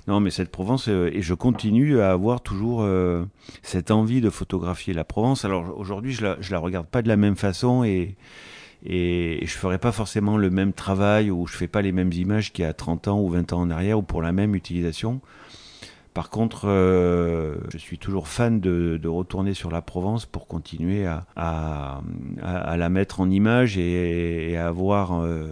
non, 0.07 0.21
mais 0.21 0.31
cette 0.31 0.51
Provence, 0.51 0.89
euh, 0.89 1.11
et 1.13 1.23
je 1.23 1.35
continue 1.35 2.01
à 2.01 2.13
avoir 2.13 2.41
toujours 2.41 2.83
euh, 2.83 3.25
cette 3.63 3.91
envie 3.91 4.21
de 4.21 4.31
photographier 4.31 4.95
la 4.95 5.05
Provence. 5.05 5.45
Alors 5.45 5.79
aujourd'hui, 5.79 6.13
je 6.13 6.25
la, 6.25 6.37
la 6.51 6.59
regarde 6.59 6.87
pas 6.87 7.03
de 7.03 7.09
la 7.09 7.17
même 7.17 7.37
façon 7.37 7.85
et, 7.85 8.17
et, 8.85 9.41
je 9.43 9.53
ferai 9.53 9.79
pas 9.79 9.93
forcément 9.93 10.37
le 10.37 10.51
même 10.51 10.73
travail 10.73 11.31
ou 11.31 11.47
je 11.47 11.57
fais 11.57 11.69
pas 11.69 11.83
les 11.83 11.93
mêmes 11.93 12.13
images 12.13 12.53
qu'il 12.53 12.65
y 12.65 12.69
a 12.69 12.73
30 12.73 13.09
ans 13.09 13.21
ou 13.21 13.29
20 13.29 13.53
ans 13.53 13.61
en 13.61 13.71
arrière 13.71 13.99
ou 13.99 14.03
pour 14.03 14.23
la 14.23 14.33
même 14.33 14.55
utilisation. 14.55 15.21
Par 16.17 16.31
contre, 16.31 16.67
euh, 16.67 17.57
je 17.71 17.77
suis 17.77 17.99
toujours 17.99 18.27
fan 18.27 18.59
de, 18.59 19.07
retourner 19.07 19.53
sur 19.53 19.71
la 19.71 19.83
Provence 19.83 20.25
pour 20.25 20.47
continuer 20.47 21.05
à, 21.05 22.01
la 22.39 22.89
mettre 22.89 23.21
en 23.21 23.29
image 23.29 23.77
et, 23.77 24.57
à 24.57 24.69
avoir, 24.69 25.23
euh, 25.23 25.51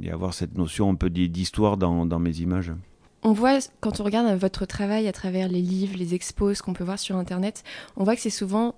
et 0.00 0.12
avoir 0.12 0.34
cette 0.34 0.56
notion 0.56 0.88
un 0.88 0.94
peu 0.94 1.10
d'histoire 1.10 1.78
dans, 1.78 2.18
mes 2.20 2.36
images. 2.36 2.70
On 3.24 3.32
voit, 3.32 3.58
quand 3.80 3.98
on 3.98 4.04
regarde 4.04 4.32
votre 4.38 4.66
travail 4.66 5.08
à 5.08 5.12
travers 5.12 5.48
les 5.48 5.60
livres, 5.60 5.98
les 5.98 6.14
expos, 6.14 6.58
ce 6.58 6.62
qu'on 6.62 6.74
peut 6.74 6.84
voir 6.84 7.00
sur 7.00 7.16
Internet, 7.16 7.64
on 7.96 8.04
voit 8.04 8.14
que 8.14 8.22
c'est 8.22 8.30
souvent 8.30 8.76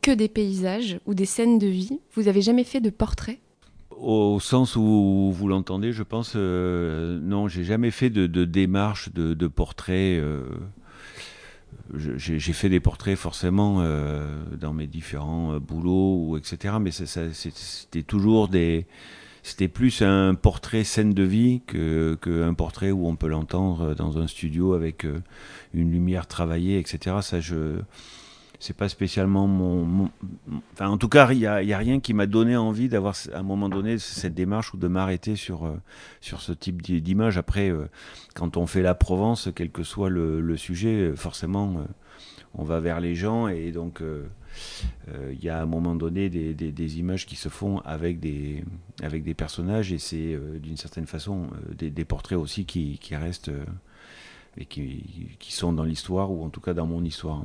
que 0.00 0.10
des 0.10 0.28
paysages 0.28 1.00
ou 1.04 1.12
des 1.12 1.26
scènes 1.26 1.58
de 1.58 1.66
vie. 1.66 2.00
Vous 2.14 2.28
avez 2.28 2.40
jamais 2.40 2.64
fait 2.64 2.80
de 2.80 2.88
portrait? 2.88 3.40
Au 3.98 4.40
sens 4.40 4.76
où 4.76 5.32
vous 5.34 5.48
l'entendez, 5.48 5.92
je 5.92 6.02
pense, 6.02 6.34
euh, 6.36 7.18
non, 7.18 7.48
j'ai 7.48 7.64
jamais 7.64 7.90
fait 7.90 8.10
de, 8.10 8.44
démarche 8.44 9.10
de, 9.12 9.46
portrait. 9.46 10.18
Euh, 10.18 10.44
j'ai 11.94 12.52
fait 12.52 12.68
des 12.68 12.80
portraits 12.80 13.16
forcément 13.16 13.78
euh, 13.80 14.44
dans 14.60 14.74
mes 14.74 14.86
différents 14.86 15.58
boulots, 15.58 16.26
ou 16.26 16.36
etc. 16.36 16.74
Mais 16.80 16.90
c'était 16.90 18.02
toujours 18.02 18.48
des. 18.48 18.86
C'était 19.42 19.68
plus 19.68 20.02
un 20.02 20.34
portrait 20.34 20.82
scène 20.82 21.14
de 21.14 21.22
vie 21.22 21.62
qu'un 21.66 22.54
portrait 22.54 22.90
où 22.90 23.06
on 23.06 23.14
peut 23.14 23.28
l'entendre 23.28 23.94
dans 23.94 24.18
un 24.18 24.26
studio 24.26 24.74
avec 24.74 25.06
une 25.72 25.92
lumière 25.92 26.26
travaillée, 26.26 26.80
etc. 26.80 27.16
Ça, 27.22 27.40
je 27.40 27.78
c'est 28.58 28.76
pas 28.76 28.88
spécialement 28.88 29.46
mon, 29.46 30.10
Enfin, 30.72 30.88
en 30.88 30.98
tout 30.98 31.08
cas, 31.08 31.32
il 31.32 31.38
n'y 31.38 31.46
a, 31.46 31.78
rien 31.78 32.00
qui 32.00 32.14
m'a 32.14 32.26
donné 32.26 32.56
envie 32.56 32.88
d'avoir 32.88 33.14
à 33.32 33.38
un 33.38 33.42
moment 33.42 33.68
donné 33.68 33.98
cette 33.98 34.34
démarche 34.34 34.74
ou 34.74 34.76
de 34.76 34.88
m'arrêter 34.88 35.36
sur, 35.36 35.66
euh, 35.66 35.76
sur 36.20 36.40
ce 36.40 36.52
type 36.52 36.82
d'image. 36.82 37.38
Après, 37.38 37.70
euh, 37.70 37.88
quand 38.34 38.56
on 38.56 38.66
fait 38.66 38.82
la 38.82 38.94
Provence, 38.94 39.48
quel 39.54 39.70
que 39.70 39.82
soit 39.82 40.10
le, 40.10 40.56
sujet, 40.56 41.10
euh, 41.10 41.16
forcément, 41.16 41.86
on 42.54 42.64
va 42.64 42.80
vers 42.80 43.00
les 43.00 43.14
gens 43.14 43.48
et 43.48 43.70
donc 43.70 44.02
il 45.08 45.44
y 45.44 45.50
a 45.50 45.58
à 45.58 45.62
un 45.62 45.66
moment 45.66 45.94
donné 45.94 46.30
des, 46.30 46.54
des, 46.54 46.98
images 46.98 47.26
qui 47.26 47.36
se 47.36 47.50
font 47.50 47.80
avec 47.80 48.18
des, 48.20 48.64
avec 49.02 49.22
des 49.22 49.34
personnages 49.34 49.92
et 49.92 49.98
c'est 49.98 50.38
d'une 50.62 50.78
certaine 50.78 51.06
façon 51.06 51.48
des, 51.76 52.04
portraits 52.06 52.38
aussi 52.38 52.64
qui, 52.64 52.98
qui 52.98 53.14
restent 53.14 53.50
et 54.56 54.64
qui, 54.64 55.36
qui 55.38 55.52
sont 55.52 55.74
dans 55.74 55.84
l'histoire 55.84 56.30
ou 56.30 56.42
en 56.44 56.48
tout 56.48 56.62
cas 56.62 56.72
dans 56.72 56.86
mon 56.86 57.04
histoire. 57.04 57.44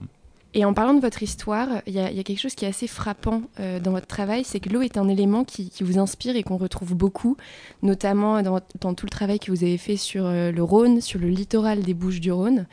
Et 0.53 0.65
en 0.65 0.73
parlant 0.73 0.93
de 0.93 0.99
votre 0.99 1.23
histoire, 1.23 1.81
il 1.87 1.93
y, 1.93 1.99
a 1.99 2.23
quelque 2.23 2.39
chose 2.39 2.55
qui 2.55 2.65
est 2.65 2.67
assez 2.67 2.87
frappant 2.87 3.43
euh, 3.59 3.79
dans 3.79 3.91
votre 3.91 4.07
travail, 4.07 4.43
c'est 4.43 4.59
que 4.59 4.67
l'eau 4.67 4.81
est 4.81 4.97
un 4.97 5.07
élément 5.07 5.45
qui, 5.45 5.71
vous 5.79 5.97
inspire 5.97 6.35
et 6.35 6.43
qu'on 6.43 6.57
retrouve 6.57 6.93
beaucoup, 6.93 7.37
notamment 7.83 8.41
dans, 8.41 8.59
tout 8.93 9.05
le 9.05 9.09
travail 9.09 9.39
que 9.39 9.49
vous 9.49 9.63
avez 9.63 9.77
fait 9.77 9.95
sur 9.95 10.25
euh, 10.25 10.51
le 10.51 10.61
Rhône, 10.61 10.99
sur 10.99 11.19
le 11.19 11.29
littoral 11.29 11.81
des 11.81 11.93
Bouches 11.93 12.19
du 12.19 12.33
Rhône. 12.33 12.67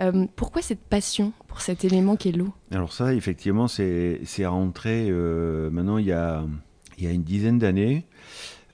Euh, 0.00 0.26
pourquoi 0.36 0.62
cette 0.62 0.80
passion 0.80 1.32
pour 1.48 1.60
cet 1.60 1.84
élément 1.84 2.14
qui 2.14 2.28
est 2.28 2.32
l'eau? 2.32 2.52
Alors 2.70 2.92
ça, 2.92 3.12
effectivement, 3.12 3.66
c'est 3.66 4.46
rentré 4.46 5.10
maintenant 5.10 5.98
il 5.98 6.06
y 6.06 6.12
a, 6.12 6.44
il 6.96 7.04
y 7.04 7.06
a 7.08 7.10
une 7.10 7.24
dizaine 7.24 7.58
d'années 7.58 8.06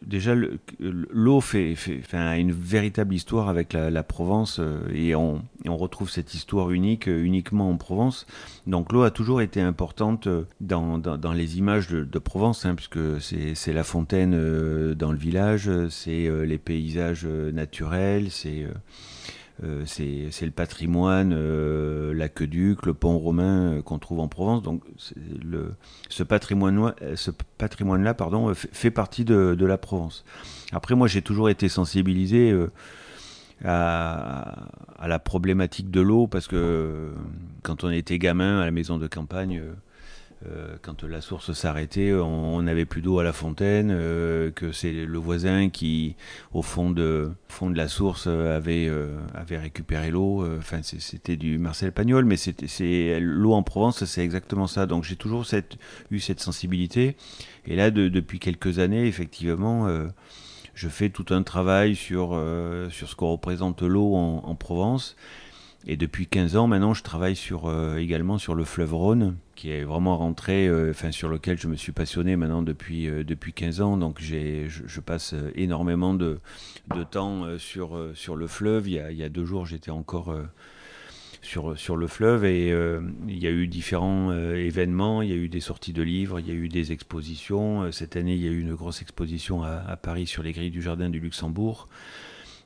déjà, 0.03 0.35
l'eau 0.79 1.41
fait, 1.41 1.75
une 2.13 2.53
véritable 2.53 3.15
histoire 3.15 3.49
avec 3.49 3.73
la, 3.73 4.03
Provence 4.03 4.59
euh, 4.61 4.81
et 4.95 5.15
on, 5.15 5.43
retrouve 5.67 6.09
cette 6.11 6.33
histoire 6.35 6.71
unique 6.71 7.09
euh, 7.09 7.23
uniquement 7.23 7.71
en 7.71 7.77
Provence. 7.77 8.27
Donc 8.67 8.93
l'eau 8.93 9.03
a 9.03 9.11
toujours 9.11 9.41
été 9.41 9.61
importante 9.61 10.27
euh, 10.27 10.45
dans, 10.61 11.33
les 11.33 11.59
images 11.59 11.89
de, 11.89 12.19
Provence, 12.19 12.65
hein, 12.65 12.75
puisque 12.75 12.99
c'est 13.21 13.73
la 13.73 13.85
fontaine 13.85 14.95
dans 14.95 15.13
le 15.13 15.19
village, 15.19 15.71
c'est 15.91 16.29
les 16.45 16.59
paysages 16.59 17.27
naturels, 17.27 18.31
c'est 18.31 18.67
c'est 19.87 20.43
le 20.43 20.51
patrimoine, 20.51 21.33
euh, 21.35 22.13
l'aqueduc, 22.13 22.85
le 22.85 22.93
pont 22.95 23.19
romain 23.19 23.73
euh, 23.73 23.83
qu'on 23.83 23.99
trouve 23.99 24.21
en 24.21 24.29
Provence. 24.29 24.63
Donc 24.63 24.83
le, 25.43 25.75
ce 26.09 26.23
patrimoine-là 26.23 26.95
patrimoine 27.57 28.15
pardon, 28.15 28.53
fait, 28.55 28.91
partie 28.91 29.25
de, 29.25 29.57
la 29.59 29.79
Provence. 29.79 30.25
Après, 30.73 30.95
moi, 30.95 31.09
j'ai 31.09 31.23
toujours 31.23 31.49
été 31.49 31.69
sensibilisé 31.69 32.55
à, 33.65 34.67
à, 34.99 35.09
la 35.09 35.19
problématique 35.19 35.91
de 35.91 36.01
l'eau 36.01 36.27
parce 36.27 36.47
que 36.47 37.13
quand 37.63 37.85
on 37.85 37.91
était 37.91 38.19
gamin 38.19 38.61
à 38.61 38.65
la 38.65 38.71
maison 38.71 38.99
de 38.99 39.07
campagne, 39.07 39.59
euh, 39.59 39.73
quand 40.83 41.03
la 41.03 41.21
source 41.21 41.53
s'arrêtait, 41.53 42.13
on 42.13 42.63
n'avait 42.63 42.85
plus 42.85 43.03
d'eau 43.03 43.19
à 43.19 43.25
la 43.25 43.33
fontaine, 43.33 43.91
euh, 43.91 44.51
que 44.51 44.71
c'est 44.71 44.93
le 44.93 45.19
voisin 45.19 45.71
qui, 45.71 46.15
au 46.53 46.63
fond 46.63 46.91
de, 46.91 47.31
fond 47.49 47.71
de 47.71 47.77
la 47.77 47.89
source, 47.89 48.27
avait, 48.27 48.87
euh, 48.89 49.17
avait 49.35 49.59
récupéré 49.59 50.11
l'eau. 50.11 50.47
Enfin, 50.59 50.81
c'était 50.83 51.37
du 51.37 51.59
Marcel 51.59 51.91
Pagnol, 51.93 52.25
mais 52.25 52.37
c'est 52.37 53.19
l'eau 53.21 53.55
en 53.55 53.63
Provence, 53.63 54.05
c'est 54.05 54.23
exactement 54.23 54.67
ça. 54.67 54.87
Donc 54.87 55.05
j'ai 55.05 55.17
toujours 55.17 55.45
eu 56.11 56.21
cette 56.21 56.41
sensibilité. 56.41 57.17
Et 57.67 57.75
là, 57.75 57.91
depuis 57.91 58.39
quelques 58.39 58.79
années, 58.79 59.07
effectivement, 59.07 59.89
je 60.75 60.89
fais 60.89 61.09
tout 61.09 61.27
un 61.31 61.43
travail 61.43 61.97
sur, 61.97 62.41
sur 62.91 63.09
ce 63.09 63.17
qu'on 63.17 63.33
représente 63.33 63.83
l'eau 63.83 64.15
en, 64.15 64.43
en 64.45 64.55
Provence. 64.55 65.17
Et 65.89 65.97
depuis 65.97 66.27
15 66.27 66.57
ans 66.57 66.67
maintenant, 66.67 66.95
je 66.95 67.05
travaille 67.05 67.37
sur, 67.37 67.67
euh, 67.67 67.99
également 67.99 68.39
sur 68.39 68.57
le 68.57 68.65
fleuve 68.65 68.93
Rhône, 68.95 69.37
qui 69.55 69.71
est 69.71 69.85
vraiment 69.85 70.19
rentré, 70.19 70.67
euh, 70.67 70.93
sur 71.13 71.29
lequel 71.29 71.59
je 71.59 71.69
me 71.69 71.77
suis 71.77 71.93
passionné 71.93 72.35
maintenant 72.35 72.63
depuis, 72.63 73.09
euh, 73.09 73.23
depuis 73.23 73.53
15 73.53 73.81
ans. 73.81 73.97
Donc 73.97 74.21
j'ai, 74.21 74.67
je, 74.69 75.01
passe 75.01 75.35
énormément 75.55 76.15
de, 76.15 76.41
de 76.93 77.05
temps 77.05 77.57
sur, 77.59 78.11
sur 78.15 78.35
le 78.35 78.49
fleuve. 78.49 78.89
Il 78.89 78.95
y 78.95 78.99
a, 78.99 79.13
il 79.13 79.17
y 79.17 79.23
a 79.23 79.29
deux 79.29 79.45
jours, 79.45 79.67
j'étais 79.67 79.93
encore 79.93 80.37
sur, 81.41 81.79
sur 81.79 81.97
le 81.97 82.09
fleuve 82.09 82.45
et 82.45 82.71
il 83.29 83.39
y 83.39 83.47
a 83.47 83.51
eu 83.51 83.69
différents 83.69 84.33
événements. 84.33 85.23
Il 85.23 85.29
y 85.29 85.33
a 85.33 85.37
eu 85.37 85.49
des 85.49 85.61
sorties 85.61 85.93
de 85.93 86.03
livres, 86.03 86.41
il 86.41 86.49
y 86.49 86.51
a 86.51 86.55
eu 86.55 86.69
des 86.69 86.91
expositions. 86.91 87.93
Cette 87.93 88.17
année, 88.17 88.35
il 88.35 88.43
y 88.43 88.49
a 88.49 88.51
eu 88.51 88.59
une 88.59 88.75
grosse 88.75 89.03
exposition 89.03 89.63
à, 89.63 89.85
à 89.87 89.97
Paris 89.97 90.27
sur 90.27 90.43
les 90.43 90.51
grilles 90.51 90.73
du 90.73 90.83
jardin 90.83 91.09
du 91.09 91.21
Luxembourg. 91.21 91.89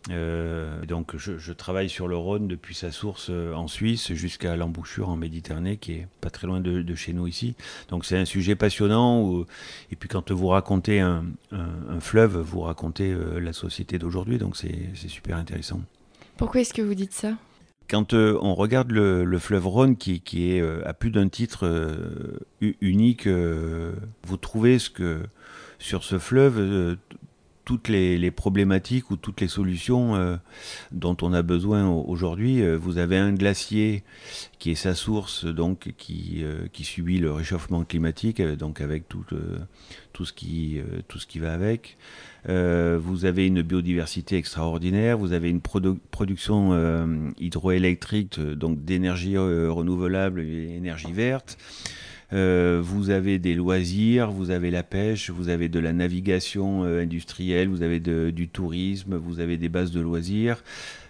Euh, 0.08 0.86
donc 0.86 1.16
je, 1.18 1.52
travaille 1.52 1.90
sur 1.90 2.08
le 2.08 2.16
Rhône 2.16 2.48
depuis 2.48 2.74
sa 2.74 2.90
source 2.90 3.26
euh, 3.28 3.52
en 3.52 3.68
Suisse 3.68 4.14
jusqu'à 4.14 4.56
l'embouchure 4.56 5.10
en 5.10 5.16
Méditerranée 5.16 5.76
qui 5.76 5.92
est 5.92 6.08
pas 6.22 6.30
très 6.30 6.46
loin 6.46 6.60
de, 6.60 6.94
chez 6.94 7.12
nous 7.12 7.26
ici. 7.26 7.54
Donc 7.90 8.06
c'est 8.06 8.16
un 8.16 8.24
sujet 8.24 8.56
passionnant 8.56 9.44
et 9.92 9.96
puis 9.96 10.08
quand 10.08 10.30
vous 10.30 10.48
racontez 10.48 11.00
un, 11.00 11.24
fleuve, 12.00 12.38
vous 12.38 12.60
racontez 12.60 13.12
euh, 13.12 13.38
la 13.40 13.52
société 13.52 13.98
d'aujourd'hui 13.98 14.38
donc 14.38 14.56
c'est 14.56 14.94
super 14.94 15.36
intéressant. 15.36 15.80
Pourquoi 16.38 16.62
est-ce 16.62 16.72
que 16.72 16.82
vous 16.82 16.94
dites 16.94 17.12
ça? 17.12 17.34
Quand 17.90 18.14
on 18.14 18.54
regarde 18.54 18.92
le, 18.92 19.38
fleuve 19.38 19.66
Rhône, 19.66 19.96
qui, 19.96 20.20
qui 20.20 20.52
est 20.52 20.62
à 20.84 20.94
plus 20.94 21.10
d'un 21.10 21.28
titre 21.28 21.66
unique, 22.60 23.26
vous 23.26 24.36
trouvez 24.36 24.78
ce 24.78 24.90
que 24.90 25.22
sur 25.80 26.04
ce 26.04 26.20
fleuve, 26.20 26.96
toutes 27.70 27.86
les, 27.86 28.32
problématiques 28.32 29.12
ou 29.12 29.16
toutes 29.16 29.40
les 29.40 29.46
solutions 29.46 30.16
euh, 30.16 30.36
dont 30.90 31.16
on 31.22 31.32
a 31.32 31.42
besoin 31.42 31.88
aujourd'hui. 31.88 32.62
Euh, 32.62 32.76
vous 32.76 32.98
avez 32.98 33.16
un 33.16 33.32
glacier 33.32 34.02
qui 34.58 34.72
est 34.72 34.74
sa 34.74 34.96
source, 34.96 35.44
donc 35.44 35.92
qui, 35.96 36.40
euh, 36.42 36.66
qui 36.72 36.82
subit 36.82 37.18
le 37.18 37.30
réchauffement 37.30 37.84
climatique, 37.84 38.42
donc 38.42 38.80
avec 38.80 39.08
tout, 39.08 39.24
tout, 40.12 40.24
ce, 40.24 40.32
qui, 40.32 40.80
tout 41.06 41.20
ce 41.20 41.28
qui 41.28 41.38
va 41.38 41.52
avec. 41.52 41.96
vous 42.48 43.24
avez 43.24 43.46
une 43.46 43.62
biodiversité 43.62 44.36
extraordinaire, 44.36 45.16
vous 45.16 45.32
avez 45.32 45.48
une 45.48 45.60
production 45.60 47.32
hydroélectrique, 47.38 48.40
donc 48.40 48.84
d'énergie 48.84 49.38
renouvelable 49.38 50.40
et 50.40 50.74
énergie 50.74 51.12
verte. 51.12 51.56
Euh, 52.32 52.80
vous 52.82 53.10
avez 53.10 53.38
des 53.38 53.54
loisirs, 53.54 54.30
vous 54.30 54.50
avez 54.50 54.70
la 54.70 54.82
pêche, 54.82 55.30
vous 55.30 55.48
avez 55.48 55.68
de 55.68 55.80
la 55.80 55.92
navigation 55.92 56.84
euh, 56.84 57.02
industrielle, 57.02 57.68
vous 57.68 57.82
avez 57.82 58.00
du 58.00 58.48
tourisme, 58.48 59.16
vous 59.16 59.40
avez 59.40 59.56
des 59.56 59.68
bases 59.68 59.90
de 59.90 60.00
loisirs. 60.00 60.62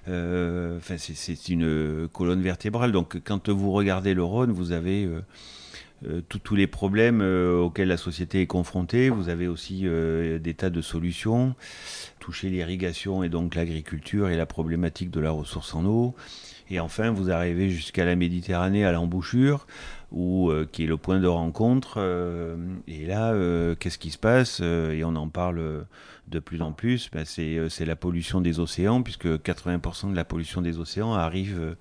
Euh, 0.08 0.78
enfin, 0.78 0.96
c'est 0.96 1.48
une 1.48 2.08
colonne 2.12 2.42
vertébrale. 2.42 2.92
Donc, 2.92 3.18
quand 3.24 3.48
vous 3.48 3.72
regardez 3.72 4.14
le 4.14 4.24
Rhône, 4.24 4.50
vous 4.50 4.72
avez 4.72 5.08
tous 6.28 6.54
les 6.54 6.66
problèmes 6.66 7.20
auxquels 7.20 7.88
la 7.88 7.98
société 7.98 8.40
est 8.40 8.46
confrontée. 8.46 9.10
Vous 9.10 9.28
avez 9.28 9.46
aussi 9.46 9.82
des 9.82 10.54
tas 10.54 10.70
de 10.70 10.80
solutions. 10.80 11.54
Toucher 12.18 12.48
l'irrigation 12.48 13.22
et 13.22 13.28
donc 13.28 13.54
l'agriculture 13.54 14.30
et 14.30 14.36
la 14.36 14.46
problématique 14.46 15.10
de 15.10 15.20
la 15.20 15.30
ressource 15.30 15.74
en 15.74 15.84
eau. 15.84 16.14
Et 16.70 16.80
enfin, 16.80 17.10
vous 17.10 17.30
arrivez 17.30 17.68
jusqu'à 17.68 18.04
la 18.04 18.14
Méditerranée, 18.14 18.84
à 18.84 18.92
l'embouchure, 18.92 19.66
où, 20.12 20.50
euh, 20.50 20.68
qui 20.70 20.84
est 20.84 20.86
le 20.86 20.96
point 20.96 21.20
de 21.20 21.26
rencontre. 21.26 21.94
Euh, 21.98 22.56
et 22.88 23.06
là, 23.06 23.32
euh, 23.32 23.74
qu'est-ce 23.74 23.98
qui 23.98 24.10
se 24.10 24.18
passe 24.18 24.60
Et 24.60 25.02
on 25.04 25.14
en 25.16 25.28
parle 25.28 25.86
de 26.28 26.38
plus 26.38 26.62
en 26.62 26.72
plus. 26.72 27.10
Ben, 27.12 27.24
c'est 27.24 27.84
la 27.84 27.96
pollution 27.96 28.40
des 28.40 28.60
océans, 28.60 29.02
puisque 29.02 29.26
80% 29.26 30.10
de 30.10 30.16
la 30.16 30.24
pollution 30.24 30.62
des 30.62 30.78
océans 30.78 31.14
arrive 31.14 31.76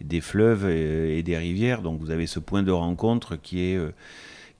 des 0.00 0.20
fleuves 0.20 0.68
et, 0.68 1.22
des 1.22 1.36
rivières. 1.36 1.82
Donc 1.82 2.00
vous 2.00 2.10
avez 2.10 2.26
ce 2.26 2.38
point 2.38 2.62
de 2.62 2.72
rencontre 2.72 3.36
qui 3.36 3.60
est, 3.60 3.80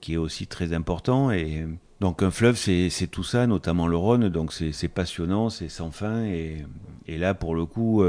qui 0.01 0.13
est 0.13 0.17
aussi 0.17 0.47
très 0.47 0.73
important. 0.73 1.31
Et 1.31 1.65
donc 2.01 2.23
un 2.23 2.31
fleuve, 2.31 2.57
c'est 2.57 3.07
tout 3.07 3.23
ça, 3.23 3.47
notamment 3.47 3.87
le 3.87 3.97
Rhône, 3.97 4.29
donc 4.29 4.53
c'est 4.53 4.87
passionnant, 4.87 5.49
c'est 5.49 5.69
sans 5.69 5.91
fin. 5.91 6.23
Et, 6.25 6.65
là, 7.07 7.35
pour 7.35 7.53
le 7.53 7.65
coup, 7.65 8.03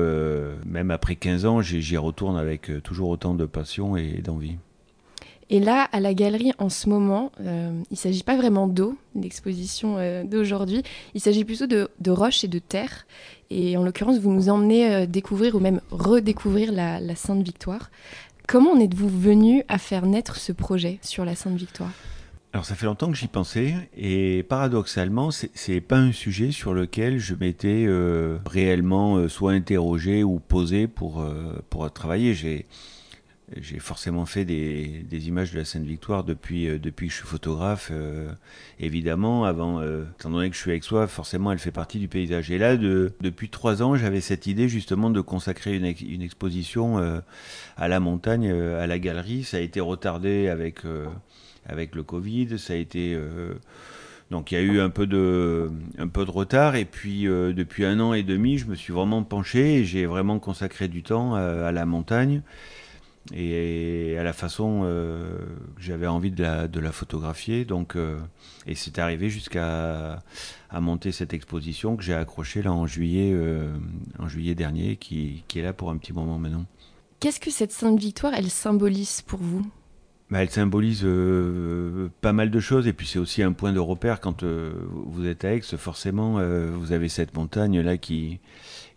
même 0.64 0.90
après 0.90 1.16
15 1.16 1.44
ans, 1.46 1.61
j'y 1.61 1.96
retourne 1.96 2.38
avec 2.38 2.70
toujours 2.82 3.11
autant 3.11 3.35
de 3.35 3.44
passion 3.44 3.96
et 3.96 4.23
d'envie. 4.23 4.56
Et 5.48 5.60
là, 5.60 5.88
à 5.92 6.00
la 6.00 6.12
galerie, 6.12 6.52
en 6.58 6.68
ce 6.68 6.88
moment, 6.88 7.30
euh, 7.40 7.70
il 7.90 7.94
ne 7.94 7.96
s'agit 7.96 8.24
pas 8.24 8.36
vraiment 8.36 8.66
d'eau, 8.66 8.96
l'exposition 9.14 9.96
d'aujourd'hui, 10.24 10.82
il 11.14 11.20
s'agit 11.20 11.44
plutôt 11.44 11.66
de, 11.66 12.10
roches 12.10 12.44
et 12.44 12.48
de 12.48 12.58
terre. 12.58 13.06
Et 13.50 13.76
en 13.76 13.84
l'occurrence, 13.84 14.18
vous 14.18 14.32
nous 14.32 14.48
emmenez 14.48 15.06
découvrir 15.06 15.54
ou 15.54 15.60
même 15.60 15.80
redécouvrir 15.90 16.72
la, 16.72 17.14
Sainte 17.14 17.42
Victoire. 17.42 17.90
Comment 18.48 18.72
en 18.72 18.80
êtes-vous 18.80 19.08
venu 19.08 19.62
à 19.68 19.78
faire 19.78 20.06
naître 20.06 20.36
ce 20.36 20.52
projet 20.52 20.98
sur 21.02 21.24
la 21.24 21.36
Sainte 21.36 21.56
Victoire? 21.56 21.92
Alors 22.56 22.64
ça 22.64 22.74
fait 22.74 22.86
longtemps 22.86 23.10
que 23.10 23.18
j'y 23.18 23.26
pensais 23.26 23.74
et 23.98 24.42
paradoxalement 24.42 25.30
c'est 25.30 25.80
pas 25.82 25.98
un 25.98 26.10
sujet 26.12 26.52
sur 26.52 26.72
lequel 26.72 27.18
je 27.18 27.34
m'étais 27.34 27.84
euh, 27.86 28.38
réellement 28.46 29.16
euh, 29.16 29.28
soit 29.28 29.52
interrogé 29.52 30.24
ou 30.24 30.38
posé 30.38 30.86
pour, 30.86 31.20
euh, 31.20 31.62
pour 31.68 31.92
travailler. 31.92 32.32
J'ai 32.32 32.64
j'ai 33.60 33.78
forcément 33.78 34.26
fait 34.26 34.44
des, 34.44 35.28
images 35.28 35.52
de 35.52 35.58
la 35.58 35.64
Sainte-Victoire 35.64 36.24
depuis, 36.24 36.66
depuis 36.78 37.06
que 37.06 37.12
je 37.12 37.18
suis 37.18 37.26
photographe. 37.26 37.92
évidemment, 38.80 39.44
avant, 39.44 39.80
étant 40.18 40.30
donné 40.30 40.50
que 40.50 40.56
je 40.56 40.60
suis 40.60 40.72
avec 40.72 40.82
soi, 40.82 41.06
forcément, 41.06 41.52
elle 41.52 41.58
fait 41.58 41.70
partie 41.70 41.98
du 41.98 42.08
paysage. 42.08 42.50
Et 42.50 42.58
là, 42.58 42.76
de, 42.76 43.12
depuis 43.20 43.48
trois 43.48 43.82
ans, 43.82 43.94
j'avais 43.96 44.20
cette 44.20 44.46
idée 44.46 44.68
justement 44.68 45.10
de 45.10 45.20
consacrer 45.20 45.76
une, 45.76 46.22
exposition 46.22 47.22
à 47.76 47.88
la 47.88 48.00
montagne, 48.00 48.50
à 48.50 48.86
la 48.86 48.98
galerie. 48.98 49.44
Ça 49.44 49.58
a 49.58 49.60
été 49.60 49.78
retardé 49.80 50.48
avec 50.48 50.82
le 50.82 52.02
Covid. 52.02 52.58
Ça 52.58 52.72
a 52.72 52.76
été 52.76 53.14
euh, 53.14 53.54
donc 54.30 54.50
il 54.50 54.54
y 54.56 54.58
a 54.58 54.60
eu 54.60 54.80
un 54.80 54.90
peu 54.90 55.06
de, 55.06 55.70
retard 56.28 56.74
et 56.74 56.84
puis 56.84 57.28
euh, 57.28 57.52
depuis 57.52 57.84
un 57.84 58.00
an 58.00 58.12
et 58.12 58.22
demi, 58.22 58.58
je 58.58 58.66
me 58.66 58.74
suis 58.74 58.92
vraiment 58.92 59.22
penché 59.22 59.76
et 59.76 59.84
j'ai 59.84 60.06
vraiment 60.06 60.38
consacré 60.38 60.88
du 60.88 61.02
temps 61.02 61.34
à, 61.34 61.70
la 61.70 61.86
montagne 61.86 62.42
et 63.35 64.16
à 64.18 64.23
la 64.23 64.33
façon 64.33 64.83
euh, 64.85 65.38
que 65.76 65.83
j'avais 65.83 66.06
envie 66.06 66.30
de 66.30 66.42
la, 66.42 66.68
de 66.68 66.80
la 66.80 66.92
photographier. 66.92 67.64
Donc, 67.64 67.97
et 68.66 68.75
c'est 68.75 68.99
arrivé 68.99 69.30
jusqu'à 69.30 70.23
à 70.71 70.80
monter 70.80 71.12
cette 71.12 71.33
exposition 71.33 71.97
que 71.97 72.02
j'ai 72.02 72.14
accrochée 72.14 72.62
là 72.62 72.73
en 72.73 72.87
juillet, 72.87 73.37
en 74.18 74.28
juillet 74.28 74.54
dernier, 74.54 74.97
qui, 74.97 75.45
qui 75.49 75.59
est 75.59 75.62
là 75.62 75.73
pour 75.73 75.90
un 75.90 75.97
petit 75.97 76.12
moment 76.12 76.38
maintenant. 76.38 76.66
Qu'est-ce 77.21 77.40
que 77.40 77.50
cette 77.50 77.73
Sainte 77.73 77.99
Victoire, 77.99 78.35
elle 78.35 78.50
symbolise 78.50 79.23
pour 79.23 79.38
vous? 79.38 79.66
Bah, 80.28 80.42
elle 80.42 80.50
symbolise 80.50 81.02
euh, 81.04 82.09
pas 82.21 82.33
mal 82.33 82.50
de 82.50 82.59
choses 82.59 82.88
et 82.88 82.92
puis 82.92 83.06
c'est 83.06 83.21
aussi 83.21 83.45
un 83.45 83.52
point 83.52 83.73
de 83.73 83.78
repère 83.78 84.21
quand 84.21 84.42
euh, 84.42 84.73
vous 84.90 85.25
êtes 85.25 85.45
à 85.45 85.54
Aix. 85.54 85.61
Forcément, 85.61 86.38
euh, 86.38 86.73
vous 86.75 86.90
avez 86.90 87.09
cette 87.09 87.35
montagne 87.37 87.80
là 87.80 87.97
qui 87.97 88.40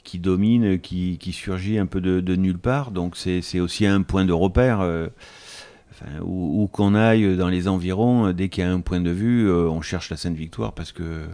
qui 0.10 0.20
domine, 0.20 0.80
qui, 0.80 1.18
qui 1.18 1.32
surgit 1.32 1.78
un 1.78 1.86
peu 1.86 2.01
de, 2.01 2.20
de 2.20 2.36
nulle 2.36 2.58
part. 2.58 2.92
Donc 2.92 3.16
c'est 3.16 3.60
aussi 3.60 3.86
un 3.86 4.01
point 4.01 4.25
de 4.25 4.34
repère. 4.34 4.80
Enfin, 4.80 6.22
où, 6.24 6.68
qu'on 6.72 6.96
aille 6.96 7.36
dans 7.36 7.50
les 7.50 7.68
environs, 7.68 8.32
dès 8.32 8.50
qu'il 8.50 8.63
y 8.63 8.68
a 8.68 8.72
un 8.72 8.82
point 8.82 9.01
de 9.01 9.12
vue, 9.12 9.51
on 9.51 9.82
cherche 9.82 10.10
la 10.10 10.18
Sainte 10.18 10.36
Victoire 10.36 10.74
parce 10.74 10.92
que 10.92 11.25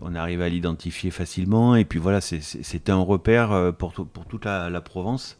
on 0.00 0.14
arrive 0.14 0.40
à 0.40 0.48
l'identifier 0.48 1.10
facilement. 1.10 1.76
Et 1.76 1.84
puis 1.84 1.98
voilà, 1.98 2.20
c'est 2.20 2.90
un 2.90 3.00
repère 3.00 3.72
pour, 3.78 3.92
pour 3.92 4.24
toute 4.26 4.44
la, 4.44 4.80
Provence. 4.80 5.38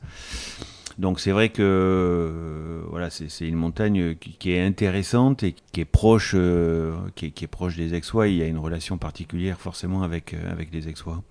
Donc 0.98 1.20
c'est 1.20 1.30
vrai 1.30 1.50
que 1.50 1.62
euh, 1.62 2.80
voilà, 2.88 3.10
c'est 3.10 3.46
une 3.46 3.56
montagne 3.56 4.14
qui, 4.14 4.52
est 4.52 4.62
intéressante 4.62 5.42
et 5.42 5.54
qui 5.72 5.80
est 5.82 5.84
proche, 5.84 6.32
euh, 6.34 6.94
qui, 7.14 7.26
est, 7.26 7.46
proche 7.46 7.76
des 7.76 7.92
Aixois. 7.92 8.28
Il 8.28 8.36
y 8.36 8.42
a 8.42 8.46
une 8.46 8.58
relation 8.58 8.96
particulière 8.96 9.60
forcément 9.60 10.02
avec, 10.02 10.32
euh, 10.32 10.50
avec 10.50 10.72
les 10.72 10.88
Aixois. 10.88 11.22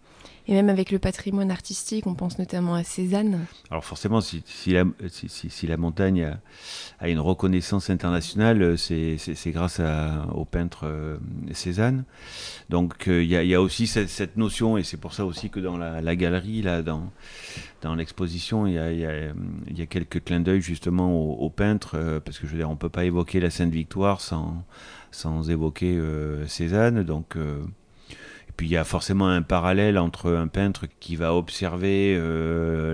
Et 0.48 0.54
même 0.54 0.70
avec 0.70 0.92
le 0.92 1.00
patrimoine 1.00 1.50
artistique, 1.50 2.06
on 2.08 2.14
pense 2.14 2.38
notamment 2.38 2.75
à 2.75 2.84
Cézanne. 2.84 3.46
Alors 3.72 3.84
forcément, 3.84 4.22
si, 4.22 4.44
la, 4.68 5.78
montagne 5.78 6.38
a, 7.00 7.10
une 7.10 7.20
reconnaissance 7.20 7.90
internationale, 7.90 8.78
c'est 8.78 9.18
grâce 9.48 9.82
au 10.34 10.46
peintre 10.46 11.20
Cézanne. 11.52 12.06
Donc 12.70 13.06
il 13.08 13.24
y, 13.24 13.56
a 13.56 13.62
aussi 13.62 13.88
cette, 13.88 14.38
notion, 14.38 14.78
et 14.78 14.84
c'est 14.84 14.98
pour 14.98 15.14
ça 15.14 15.25
aussi 15.25 15.50
que 15.50 15.60
dans 15.60 15.78
la, 15.78 16.16
galerie, 16.16 16.62
là, 16.62 16.82
dans, 16.82 17.96
l'exposition, 17.96 18.68
il, 18.68 18.74
y 18.74 19.82
a, 19.82 19.86
quelques 19.86 20.24
clins 20.24 20.40
d'œil 20.40 20.62
justement 20.62 21.16
aux, 21.16 21.50
peintres, 21.50 21.96
euh, 21.96 22.20
parce 22.20 22.40
que 22.40 22.48
je 22.48 22.52
veux 22.52 22.58
dire, 22.58 22.70
on 22.70 22.75
peut 22.75 22.90
pas 22.90 23.06
évoquer 23.06 23.40
la 23.40 23.50
Sainte 23.50 23.72
Victoire 23.72 24.22
sans, 24.22 25.50
évoquer 25.50 25.96
euh, 25.98 26.46
Cézanne. 26.48 27.03
Donc, 27.03 27.36
euh, 27.36 27.64
puis 28.55 28.68
il 28.68 28.72
y 28.72 28.77
a 28.77 28.83
forcément 28.83 29.27
un 29.27 29.41
parallèle 29.41 29.98
entre 29.98 30.33
un 30.33 30.48
peintre 30.48 30.85
qui 31.00 31.15
va 31.15 31.33
observer 31.33 32.18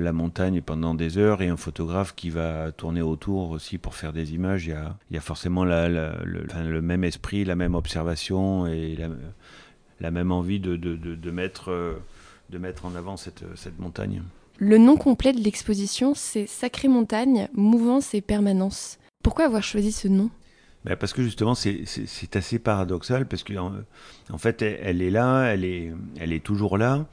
la 0.02 0.12
montagne 0.12 0.62
pendant 0.62 0.96
des 0.96 1.18
heures 1.18 1.42
et 1.42 1.50
un 1.50 1.58
photographe 1.58 2.14
qui 2.16 2.30
va 2.30 2.72
tourner 2.72 3.02
autour 3.02 3.52
aussi 3.52 3.78
pour 3.78 3.96
faire 3.96 4.14
des 4.14 4.34
images. 4.34 4.66
Il 4.66 5.16
y 5.16 5.18
a, 5.18 5.22
forcément 5.22 5.64
le, 5.64 6.82
même 6.82 7.04
esprit, 7.04 7.46
la 7.46 7.56
même 7.56 7.76
observation 7.76 8.66
et 8.68 8.98
la, 10.00 10.12
même 10.12 10.32
envie 10.32 10.60
de, 10.60 10.76
de, 10.76 11.32
mettre, 11.32 12.00
de 12.50 12.58
mettre 12.58 12.86
en 12.86 12.96
avant 12.96 13.18
cette, 13.18 13.44
cette 13.56 13.80
montagne. 13.80 14.24
Le 14.64 14.78
nom 14.78 14.96
complet 14.96 15.34
de 15.34 15.40
l'exposition, 15.40 16.14
c'est 16.14 16.46
Sacrée 16.46 16.88
Montagne, 16.88 17.48
Mouvance 17.54 18.14
et 18.14 18.22
Permanence. 18.22 19.00
Pourquoi 19.24 19.46
avoir 19.46 19.64
choisi 19.64 19.92
ce 19.92 20.08
nom? 20.08 20.30
Ben 20.86 20.96
parce 20.96 21.14
que 21.14 21.22
justement 21.22 21.54
c'est 21.54 22.36
assez 22.36 22.58
paradoxal 22.58 23.28
parce 23.28 23.44
que 23.44 23.54
en, 23.58 24.38
fait 24.38 24.62
elle, 24.62 25.02
est 25.02 25.12
là, 25.12 25.44
elle 25.44 25.64
est, 25.64 25.94
elle 26.20 26.34
est 26.34 26.44
toujours 26.44 26.78
là 26.78 27.06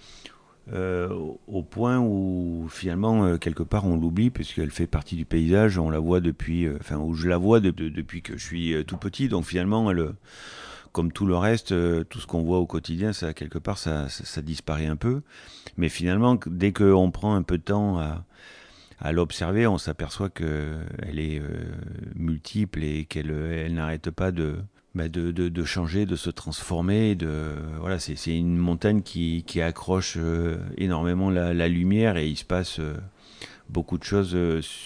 euh, 0.72 1.09
au 1.46 1.62
point 1.62 1.98
où 1.98 2.66
finalement 2.70 3.24
euh, 3.24 3.37
quelque 3.38 3.62
part 3.62 3.87
on 3.87 3.96
l'oublie 3.96 4.28
puisqu'elle 4.28 4.70
fait 4.70 4.87
partie 4.87 5.16
du 5.16 5.24
paysage, 5.24 5.78
on 5.78 5.88
la 5.88 5.98
voit 5.98 6.20
depuis, 6.20 6.66
euh, 6.66 6.76
enfin 6.81 6.96
où 6.96 7.14
je 7.14 7.26
la 7.28 7.38
vois 7.38 7.61
depuis 7.61 8.20
que 8.20 8.37
je 8.37 8.44
suis 8.44 8.85
tout 8.87 8.98
petit 8.98 9.28
donc 9.28 9.44
finalement 9.44 9.90
comme 10.92 11.12
tout 11.12 11.26
le 11.26 11.37
reste, 11.37 11.74
tout 12.09 12.20
ce 12.20 12.26
qu'on 12.26 12.42
voit 12.42 12.59
au 12.59 12.66
quotidien, 12.66 13.12
ça 13.12 13.35
quelque 13.35 13.59
part, 13.59 13.78
ça, 13.78 14.09
ça, 14.09 14.42
disparaît 14.42 14.87
un 14.87 14.96
peu. 14.96 15.20
Mais 15.76 15.88
finalement, 15.90 16.38
dès 16.46 16.72
qu'on 16.72 17.11
prend 17.11 17.35
un 17.35 17.42
peu 17.42 17.59
de 17.59 17.62
temps 17.62 17.98
à, 17.98 18.24
à 19.00 19.12
l'observer, 19.12 19.66
on 19.66 19.78
s'aperçoit 19.78 20.30
qu'elle 20.30 21.18
est 21.18 21.40
euh, 21.40 21.64
multiple 22.14 22.82
et 22.82 23.04
qu'elle 23.04 23.30
elle, 23.30 23.74
n'arrête 23.74 24.11
pas 24.11 24.32
de, 24.32 24.56
bah 24.94 25.08
de, 25.08 25.30
de, 25.30 25.48
de, 25.48 25.64
changer, 25.64 26.06
de 26.06 26.16
se 26.16 26.30
transformer. 26.30 27.14
De, 27.14 27.54
voilà, 27.80 27.98
c'est, 27.98 28.16
c'est 28.16 28.37
une 28.37 28.56
montagne 28.56 29.02
qui, 29.02 29.44
qui 29.46 29.61
accroche 29.61 30.16
euh, 30.18 30.58
énormément 30.76 31.30
la, 31.30 31.68
lumière 31.68 32.16
et 32.16 32.28
il 32.28 32.37
se 32.37 32.44
passe 32.44 32.80
beaucoup 33.68 33.98
de 33.98 34.04
choses 34.04 34.37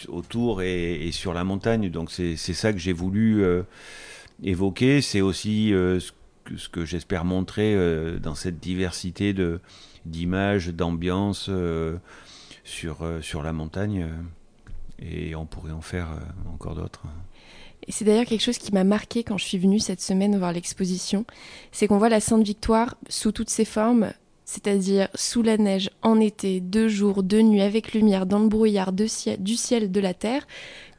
autour 0.09 0.63
et, 0.63 1.07
et, 1.07 1.13
sur 1.13 1.33
la 1.33 1.45
montagne. 1.45 1.89
Donc 1.89 2.11
c'est, 2.11 2.37
c'est 2.37 2.55
ça 2.55 2.73
que 2.73 2.79
j'ai 2.79 2.93
voulu 2.93 3.45
évoquer, 4.43 5.01
c'est 5.01 5.21
aussi 5.21 5.73
euh, 5.73 6.01
ce 6.01 6.69
que, 6.69 6.85
j'espère 6.85 7.25
montrer 7.25 7.75
euh, 7.75 8.19
dans 8.19 8.35
cette 8.35 8.59
diversité 8.59 9.33
de 9.33 9.61
d'images, 10.05 10.69
d'ambiance 10.69 11.47
euh, 11.49 11.97
sur, 12.65 12.99
sur 13.21 13.43
la 13.43 13.53
montagne. 13.53 14.07
et 14.99 15.35
on 15.35 15.47
pourrait 15.47 15.73
en 15.73 15.81
faire 15.81 16.09
encore 16.53 16.75
d'autres. 16.75 17.07
Et 17.87 17.93
c'est 17.93 18.05
d'ailleurs 18.05 18.27
quelque 18.27 18.43
chose 18.43 18.59
qui 18.59 18.73
m'a 18.73 18.85
marqué 18.85 19.25
quand 19.25 19.39
je 19.39 19.45
suis 19.45 19.59
venue 19.59 19.81
cette 19.81 20.01
semaine 20.01 20.39
voir 20.39 20.53
l'exposition, 20.53 21.25
c'est 21.73 21.89
qu'on 21.89 21.99
voit 21.99 22.09
la 22.09 22.21
Sainte 22.21 22.45
Victoire 22.45 22.97
sous 23.09 23.33
toutes 23.33 23.51
ses 23.51 23.65
formes, 23.65 24.13
c'est-à-dire 24.45 25.09
sous 25.15 25.43
la 25.43 25.57
neige, 25.57 25.91
en 26.03 26.21
été, 26.21 26.61
deux 26.61 26.89
jours, 26.89 27.23
deux 27.23 27.43
nuits, 27.43 27.63
avec 27.63 27.93
lumière, 27.93 28.27
dans 28.27 28.39
le 28.39 28.49
brouillard 28.49 28.93
du 28.93 29.09
ciel, 29.09 29.91
de 29.91 30.01
la 30.01 30.15
terre. 30.15 30.47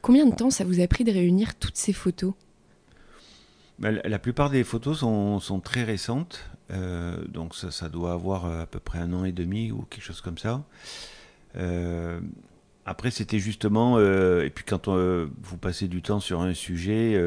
Combien 0.02 0.26
de 0.26 0.34
temps 0.34 0.50
ça 0.50 0.64
vous 0.64 0.80
a 0.80 0.86
pris 0.86 1.04
de 1.04 1.12
réunir 1.12 1.54
toutes 1.54 1.76
ces 1.76 1.92
photos? 1.92 2.34
Bah, 3.78 3.90
la 3.90 4.18
plupart 4.18 4.50
des 4.50 4.62
photos 4.62 4.98
sont, 4.98 5.40
sont 5.40 5.60
très 5.60 5.84
récentes, 5.84 6.44
euh, 6.70 7.24
donc 7.26 7.54
ça, 7.54 7.70
ça, 7.70 7.88
doit 7.88 8.12
avoir 8.12 8.46
euh, 8.46 8.62
à 8.62 8.66
peu 8.66 8.78
près 8.78 8.98
un 8.98 9.12
an 9.12 9.24
et 9.24 9.32
demi 9.32 9.72
ou 9.72 9.84
quelque 9.90 10.04
chose 10.04 10.20
comme 10.20 10.38
ça. 10.38 10.62
Euh, 11.56 12.20
après, 12.86 13.10
c'était 13.10 13.38
justement, 13.38 13.98
et 13.98 14.50
puis 14.54 14.64
quand 14.66 14.88
vous 14.88 15.56
passez 15.56 15.88
du 15.88 16.02
temps 16.02 16.20
sur 16.20 16.42
un 16.42 16.52
sujet, 16.52 17.18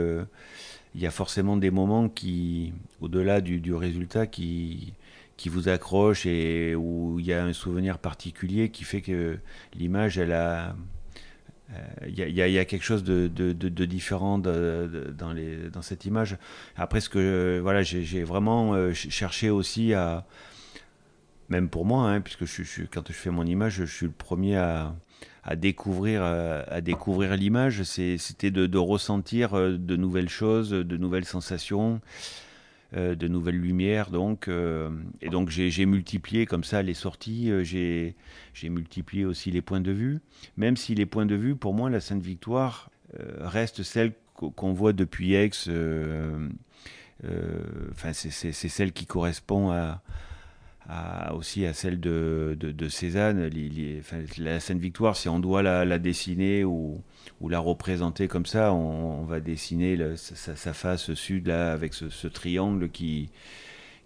il 0.93 1.01
y 1.01 1.07
a 1.07 1.11
forcément 1.11 1.57
des 1.57 1.71
moments 1.71 2.09
qui, 2.09 2.73
au-delà 3.01 3.41
du, 3.41 3.59
du, 3.59 3.73
résultat, 3.73 4.27
qui, 4.27 4.93
qui 5.35 5.49
vous 5.49 5.69
accrochent 5.69 6.25
et 6.25 6.75
où 6.75 7.19
il 7.19 7.25
y 7.25 7.33
a 7.33 7.43
un 7.43 7.53
souvenir 7.53 7.97
particulier 7.97 8.69
qui 8.69 8.83
fait 8.83 9.01
que 9.01 9.39
l'image, 9.73 10.17
elle 10.17 10.33
a, 10.33 10.75
il 12.07 12.21
euh, 12.21 12.29
y, 12.29 12.57
a 12.57 12.65
quelque 12.65 12.83
chose 12.83 13.03
de, 13.03 13.27
différent 13.85 14.39
dans, 14.39 15.33
les, 15.33 15.69
dans, 15.69 15.81
cette 15.81 16.05
image. 16.05 16.37
Après, 16.75 17.01
ce 17.01 17.09
que 17.09 17.59
voilà, 17.61 17.83
j'ai 17.83 18.23
vraiment 18.23 18.73
euh, 18.73 18.93
cherché 18.93 19.49
aussi 19.49 19.93
à, 19.93 20.25
même 21.49 21.69
pour 21.69 21.85
moi, 21.85 22.09
hein, 22.09 22.21
puisque 22.21 22.45
quand 22.91 23.07
je 23.07 23.13
fais 23.13 23.29
mon 23.29 23.45
image, 23.45 23.73
je 23.73 23.85
suis 23.85 24.05
le 24.05 24.11
premier 24.11 24.57
à, 24.57 24.95
découvrir, 25.55 26.23
à, 26.23 26.81
découvrir 26.81 27.35
l'image. 27.35 27.83
C'était 27.83 28.51
de, 28.51 28.77
ressentir 28.77 29.53
euh, 29.53 29.77
de 29.77 29.95
nouvelles 29.95 30.29
choses, 30.29 30.71
de 30.71 30.97
nouvelles 30.97 31.25
sensations. 31.25 32.01
Euh, 32.95 33.15
de 33.15 33.27
nouvelles 33.27 33.59
lumières. 33.59 34.11
Donc, 34.11 34.47
euh, 34.47 34.89
et 35.21 35.27
donc 35.27 35.49
j'ai 35.49 35.85
multiplié 35.85 36.45
comme 36.45 36.63
ça 36.63 36.81
les 36.81 36.93
sorties, 36.93 37.51
euh, 37.51 37.61
j'ai 37.61 38.15
multiplié 38.69 39.25
aussi 39.25 39.51
les 39.51 39.61
points 39.61 39.81
de 39.81 39.91
vue, 39.91 40.21
même 40.55 40.77
si 40.77 40.95
les 40.95 41.05
points 41.05 41.25
de 41.25 41.35
vue, 41.35 41.57
pour 41.57 41.73
moi, 41.73 41.89
la 41.89 41.99
Sainte 41.99 42.23
Victoire 42.23 42.89
reste 43.39 43.83
celle 43.83 44.13
qu'on 44.35 44.71
voit 44.71 44.93
depuis 44.93 45.33
Aix. 45.33 45.49
Enfin, 47.91 48.13
c'est 48.13 48.53
celle 48.53 48.93
qui 48.93 49.05
correspond 49.05 49.71
à, 49.71 50.01
aussi 51.33 51.65
à 51.65 51.73
celle 51.73 51.99
de, 51.99 52.57
de, 52.59 52.89
Cézanne. 52.89 53.49
la 54.37 54.59
Sainte 54.59 54.79
Victoire, 54.79 55.15
si 55.15 55.27
on 55.29 55.39
doit 55.39 55.61
la, 55.61 55.99
dessiner 55.99 56.63
ou, 56.63 57.01
la 57.45 57.59
représenter 57.59 58.27
comme 58.27 58.45
ça, 58.45 58.73
on, 58.73 59.23
va 59.23 59.39
dessiner 59.39 59.97
sa, 60.15 60.73
face 60.73 61.13
sud 61.13 61.47
là, 61.47 61.73
avec 61.73 61.93
ce, 61.93 62.27
triangle 62.27 62.89
qui, 62.89 63.29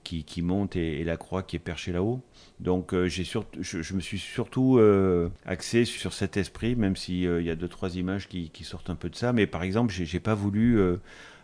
qui, 0.03 0.41
monte 0.41 0.75
et, 0.75 1.03
la 1.03 1.17
croix 1.17 1.43
qui 1.43 1.55
est 1.55 1.59
perchée 1.59 1.91
là-haut. 1.91 2.21
Donc 2.59 2.93
euh, 2.93 3.07
j'ai 3.07 3.23
je, 3.23 3.93
me 3.93 3.99
suis 3.99 4.19
surtout 4.19 4.77
euh, 4.77 5.29
axé 5.45 5.85
sur 5.85 6.13
cet 6.13 6.37
esprit, 6.37 6.75
même 6.75 6.95
s'il 6.95 7.27
euh, 7.27 7.41
y 7.41 7.49
a 7.49 7.55
deux 7.55 7.67
trois 7.67 7.95
images 7.95 8.27
qui, 8.27 8.51
sortent 8.63 8.89
un 8.89 8.95
peu 8.95 9.09
de 9.09 9.15
ça. 9.15 9.33
Mais 9.33 9.47
par 9.47 9.63
exemple, 9.63 9.91
j'ai 9.91 10.19
pas 10.19 10.35
voulu 10.35 10.79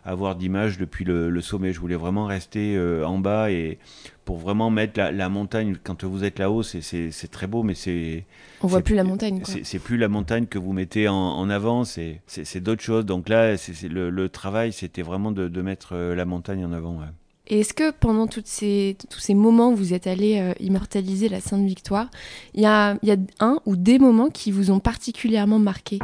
avoir 0.08 0.36
d'image 0.36 0.78
depuis 0.78 1.04
le, 1.04 1.40
sommet. 1.40 1.72
Je 1.72 1.80
voulais 1.80 1.96
vraiment 1.96 2.26
rester 2.26 2.76
euh, 2.76 3.04
en 3.04 3.18
bas 3.18 3.50
et 3.50 3.78
pour 4.24 4.38
vraiment 4.38 4.70
mettre 4.70 5.00
la, 5.00 5.28
montagne. 5.28 5.76
Quand 5.82 6.04
vous 6.04 6.24
êtes 6.24 6.38
là-haut, 6.38 6.62
c'est 6.62 7.30
très 7.30 7.46
beau, 7.46 7.62
mais 7.62 7.74
c'est. 7.74 8.24
On 8.62 8.66
voit 8.66 8.80
plus 8.80 8.94
la 8.94 9.04
montagne. 9.04 9.42
C'est 9.44 9.78
plus 9.78 9.96
la 9.96 10.08
montagne 10.08 10.46
que 10.46 10.58
vous 10.58 10.72
mettez 10.72 11.08
en, 11.08 11.48
avant, 11.50 11.84
c'est 11.84 12.20
d'autres 12.60 12.82
choses. 12.82 13.06
Donc 13.06 13.28
là, 13.28 13.56
c'est 13.56 13.88
le, 13.88 14.28
travail, 14.28 14.72
c'était 14.72 15.02
vraiment 15.02 15.32
de, 15.32 15.62
mettre 15.62 15.90
euh, 15.92 16.14
la 16.14 16.24
montagne 16.24 16.64
en 16.64 16.72
avant. 16.72 17.00
Et 17.46 17.60
est-ce 17.60 17.72
que 17.72 17.90
pendant 17.90 18.26
toutes 18.26 18.46
ces, 18.46 18.96
tous 19.10 19.20
ces 19.20 19.34
moments 19.34 19.70
où 19.70 19.76
vous 19.76 19.94
êtes 19.94 20.06
allé 20.06 20.38
euh, 20.38 20.52
immortaliser 20.60 21.28
la 21.28 21.40
Sainte 21.40 21.64
Victoire, 21.64 22.10
il 22.54 22.60
y 22.60 22.66
a, 22.66 22.98
y 23.02 23.10
a 23.10 23.16
un 23.40 23.60
ou 23.64 23.76
des 23.76 23.98
moments 23.98 24.28
qui 24.28 24.52
vous 24.52 24.70
ont 24.70 24.80
particulièrement 24.80 25.58
marqué? 25.58 25.98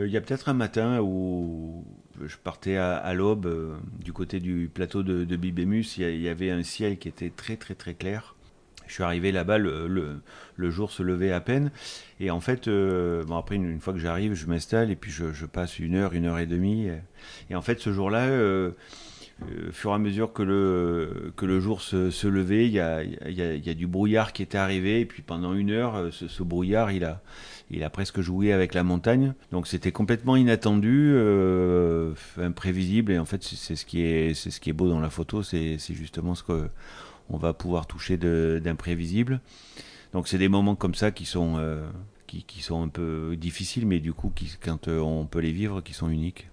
Il 0.00 0.08
y 0.08 0.16
a 0.16 0.20
peut-être 0.20 0.48
un 0.48 0.54
matin 0.54 1.00
où 1.00 1.84
je 2.22 2.36
partais 2.36 2.76
à, 2.76 3.12
l'aube 3.14 3.46
euh, 3.46 3.74
du 4.02 4.12
côté 4.12 4.40
du 4.40 4.70
plateau 4.72 5.02
de, 5.02 5.36
Bibémus. 5.36 5.96
Il 5.98 6.20
y, 6.20 6.28
avait 6.28 6.50
un 6.50 6.62
ciel 6.62 6.98
qui 6.98 7.08
était 7.08 7.30
très 7.30 7.56
très 7.56 7.74
très 7.74 7.94
clair. 7.94 8.34
Je 8.86 8.92
suis 8.92 9.02
arrivé 9.02 9.32
là-bas, 9.32 9.56
le, 9.58 10.20
jour 10.58 10.90
se 10.90 11.02
levait 11.02 11.32
à 11.32 11.40
peine. 11.40 11.70
Et 12.20 12.30
en 12.30 12.40
fait, 12.40 12.68
euh, 12.68 13.24
bon 13.24 13.36
après, 13.36 13.56
une, 13.56 13.80
fois 13.80 13.94
que 13.94 13.98
j'arrive, 13.98 14.34
je 14.34 14.46
m'installe 14.46 14.90
et 14.90 14.96
puis 14.96 15.10
je, 15.10 15.46
passe 15.46 15.78
une 15.78 15.94
heure, 15.94 16.12
une 16.12 16.26
heure 16.26 16.38
et 16.38 16.46
demie. 16.46 16.88
Et 17.50 17.54
en 17.54 17.62
fait, 17.62 17.80
ce 17.80 17.92
jour-là, 17.92 18.26
euh, 18.26 18.72
au 19.68 19.72
fur 19.72 19.90
et 19.90 19.94
à 19.94 19.98
mesure 19.98 20.32
que 20.34 20.42
le, 20.42 21.32
que 21.36 21.46
le 21.46 21.60
jour 21.60 21.80
se, 21.80 22.26
levait, 22.26 22.66
il 22.66 22.72
y 22.72 22.80
a, 22.80 23.02
y 23.02 23.70
a, 23.70 23.74
du 23.74 23.86
brouillard 23.86 24.34
qui 24.34 24.42
était 24.42 24.58
arrivé. 24.58 25.00
Et 25.00 25.06
puis 25.06 25.22
pendant 25.22 25.54
une 25.54 25.70
heure, 25.70 26.12
ce, 26.12 26.28
ce 26.28 26.42
brouillard, 26.42 26.92
il 26.92 27.04
a, 27.04 27.22
il 27.74 27.82
a 27.82 27.90
presque 27.90 28.20
joué 28.20 28.52
avec 28.52 28.74
la 28.74 28.84
montagne. 28.84 29.34
Donc 29.50 29.66
c'était 29.66 29.92
complètement 29.92 30.36
inattendu, 30.36 31.12
euh, 31.14 32.14
imprévisible. 32.40 33.12
Et 33.12 33.18
en 33.18 33.24
fait, 33.24 33.42
c'est 33.42 33.76
ce 33.76 33.84
qui 33.84 34.00
est, 34.00 34.72
beau 34.72 34.88
dans 34.88 35.00
la 35.00 35.10
photo, 35.10 35.42
c'est 35.42 35.78
justement 35.90 36.34
ce 36.34 36.42
que 36.42 36.68
on 37.30 37.36
va 37.36 37.52
pouvoir 37.52 37.86
toucher 37.86 38.16
d'imprévisible. 38.16 39.40
Donc 40.12 40.28
c'est 40.28 40.38
des 40.38 40.48
moments 40.48 40.76
comme 40.76 40.94
ça 40.94 41.10
qui 41.10 41.24
sont 41.24 41.54
euh, 41.58 41.84
qui, 42.26 42.62
sont 42.62 42.82
un 42.82 42.88
peu 42.88 43.36
difficiles, 43.36 43.86
mais 43.86 44.00
du 44.00 44.12
coup, 44.12 44.30
qui, 44.34 44.50
quand 44.60 44.88
euh, 44.88 44.98
on 44.98 45.26
peut 45.26 45.38
les 45.38 45.52
vivre, 45.52 45.80
qui 45.80 45.94
sont 45.94 46.08
uniques. 46.08 46.48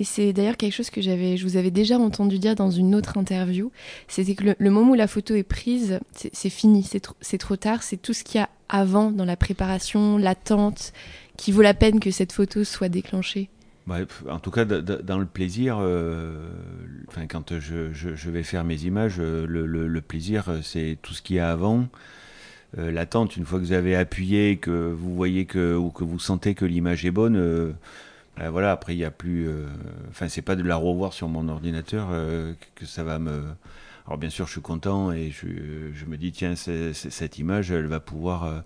Et 0.00 0.04
c'est 0.04 0.32
d'ailleurs 0.32 0.56
quelque 0.56 0.72
chose 0.72 0.88
que 0.88 1.02
j'avais, 1.02 1.36
je 1.36 1.46
vous 1.46 1.58
avais 1.58 1.70
déjà 1.70 1.98
entendu 1.98 2.38
dire 2.38 2.54
dans 2.54 2.70
une 2.70 2.94
autre 2.94 3.18
interview. 3.18 3.70
C'était 4.08 4.34
que 4.34 4.56
le, 4.58 4.70
moment 4.70 4.92
où 4.92 4.94
la 4.94 5.06
photo 5.06 5.34
est 5.34 5.42
prise, 5.42 6.00
c'est 6.14 6.48
fini, 6.48 6.88
c'est 7.20 7.38
trop 7.38 7.56
tard. 7.56 7.82
C'est 7.82 7.98
tout 7.98 8.14
ce 8.14 8.24
qu'il 8.24 8.40
y 8.40 8.42
a 8.42 8.48
avant 8.70 9.10
dans 9.10 9.26
la 9.26 9.36
préparation, 9.36 10.16
l'attente, 10.16 10.94
qui 11.36 11.52
vaut 11.52 11.60
la 11.60 11.74
peine 11.74 12.00
que 12.00 12.10
cette 12.10 12.32
photo 12.32 12.64
soit 12.64 12.88
déclenchée. 12.88 13.50
en 13.86 14.38
tout 14.38 14.50
cas, 14.50 14.64
dans 14.64 15.18
le 15.18 15.26
plaisir, 15.26 15.76
euh, 15.78 16.48
quand 17.28 17.58
je, 17.58 18.30
vais 18.30 18.42
faire 18.42 18.64
mes 18.64 18.84
images, 18.84 19.16
euh, 19.18 19.44
le, 19.46 20.00
plaisir, 20.00 20.48
euh, 20.48 20.60
c'est 20.62 20.96
tout 21.02 21.12
ce 21.12 21.20
qu'il 21.20 21.36
y 21.36 21.40
a 21.40 21.50
avant. 21.50 21.86
l'attente, 22.74 23.36
une 23.36 23.44
fois 23.44 23.58
que 23.58 23.64
vous 23.64 23.72
avez 23.72 23.96
appuyé, 23.96 24.56
que 24.56 24.70
vous 24.70 25.14
voyez 25.14 25.44
que, 25.44 25.76
ou 25.76 25.90
que 25.90 26.04
vous 26.04 26.18
sentez 26.18 26.54
que 26.54 26.64
l'image 26.64 27.04
est 27.04 27.10
bonne, 27.10 27.74
voilà, 28.48 28.72
après, 28.72 28.94
il 28.94 28.98
n'y 28.98 29.04
a 29.04 29.10
plus. 29.10 29.48
Euh, 29.48 29.66
enfin, 30.08 30.28
c'est 30.28 30.42
pas 30.42 30.56
de 30.56 30.62
la 30.62 30.76
revoir 30.76 31.12
sur 31.12 31.28
mon 31.28 31.48
ordinateur 31.48 32.08
euh, 32.12 32.54
que 32.74 32.86
ça 32.86 33.04
va 33.04 33.18
me. 33.18 33.44
Alors, 34.06 34.18
bien 34.18 34.30
sûr, 34.30 34.46
je 34.46 34.52
suis 34.52 34.60
content 34.60 35.12
et 35.12 35.30
je, 35.30 35.46
je 35.92 36.04
me 36.06 36.16
dis, 36.16 36.32
tiens, 36.32 36.54
cette 36.56 37.38
image, 37.38 37.70
elle 37.70 37.86
va 37.86 38.00
pouvoir. 38.00 38.64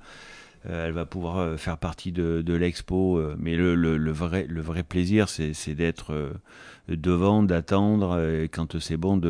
elle 0.68 0.92
va 0.92 1.04
pouvoir 1.04 1.58
faire 1.58 1.76
partie 1.76 2.12
de, 2.12 2.40
de 2.40 2.54
l'expo, 2.54 3.20
mais 3.38 3.56
le, 3.56 3.74
le, 3.74 4.12
vrai, 4.12 4.46
le 4.48 4.60
vrai 4.62 4.82
plaisir, 4.82 5.28
c'est 5.28 5.74
d'être 5.74 6.32
devant, 6.88 7.42
d'attendre, 7.42 8.20
et 8.20 8.48
quand 8.48 8.78
c'est 8.78 8.96
bon, 8.96 9.20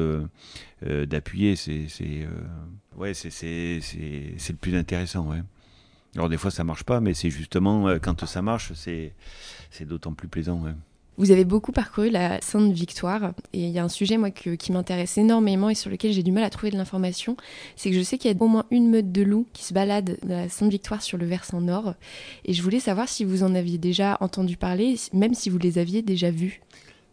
d'appuyer. 0.82 1.56
C'est 1.56 2.28
ouais, 2.96 3.12
le 3.24 4.56
plus 4.60 4.76
intéressant. 4.76 5.28
Ouais. 5.28 5.42
Alors 6.16 6.28
des 6.28 6.36
fois 6.36 6.50
ça 6.50 6.64
marche 6.64 6.84
pas, 6.84 7.00
mais 7.00 7.14
c'est 7.14 7.30
justement 7.30 7.88
quand 8.02 8.24
ça 8.26 8.42
marche, 8.42 8.72
c'est 8.74 9.12
c'est 9.70 9.86
d'autant 9.86 10.12
plus 10.12 10.28
plaisant. 10.28 10.62
Vous 11.16 11.30
avez 11.30 11.44
beaucoup 11.44 11.70
parcouru 11.70 12.10
la 12.10 12.40
Sainte 12.40 12.72
Victoire 12.72 13.34
et 13.52 13.66
il 13.66 13.70
y 13.70 13.78
a 13.78 13.84
un 13.84 13.88
sujet 13.88 14.16
moi 14.16 14.32
qui 14.32 14.72
m'intéresse 14.72 15.16
énormément 15.16 15.70
et 15.70 15.76
sur 15.76 15.88
lequel 15.88 16.12
j'ai 16.12 16.24
du 16.24 16.32
mal 16.32 16.42
à 16.42 16.50
trouver 16.50 16.72
de 16.72 16.76
l'information, 16.76 17.36
c'est 17.76 17.90
que 17.90 17.96
je 17.96 18.02
sais 18.02 18.18
qu'il 18.18 18.32
y 18.32 18.34
a 18.34 18.42
au 18.42 18.48
moins 18.48 18.64
une 18.72 18.90
meute 18.90 19.12
de 19.12 19.22
loups 19.22 19.46
qui 19.52 19.62
se 19.62 19.72
balade 19.72 20.18
dans 20.24 20.36
la 20.36 20.48
Sainte 20.48 20.70
Victoire 20.70 21.02
sur 21.02 21.16
le 21.16 21.26
versant 21.26 21.60
nord 21.60 21.94
et 22.44 22.52
je 22.52 22.62
voulais 22.62 22.80
savoir 22.80 23.08
si 23.08 23.24
vous 23.24 23.44
en 23.44 23.54
aviez 23.54 23.78
déjà 23.78 24.16
entendu 24.20 24.56
parler, 24.56 24.96
même 25.12 25.34
si 25.34 25.50
vous 25.50 25.58
les 25.58 25.78
aviez 25.78 26.02
déjà 26.02 26.32
vus. 26.32 26.60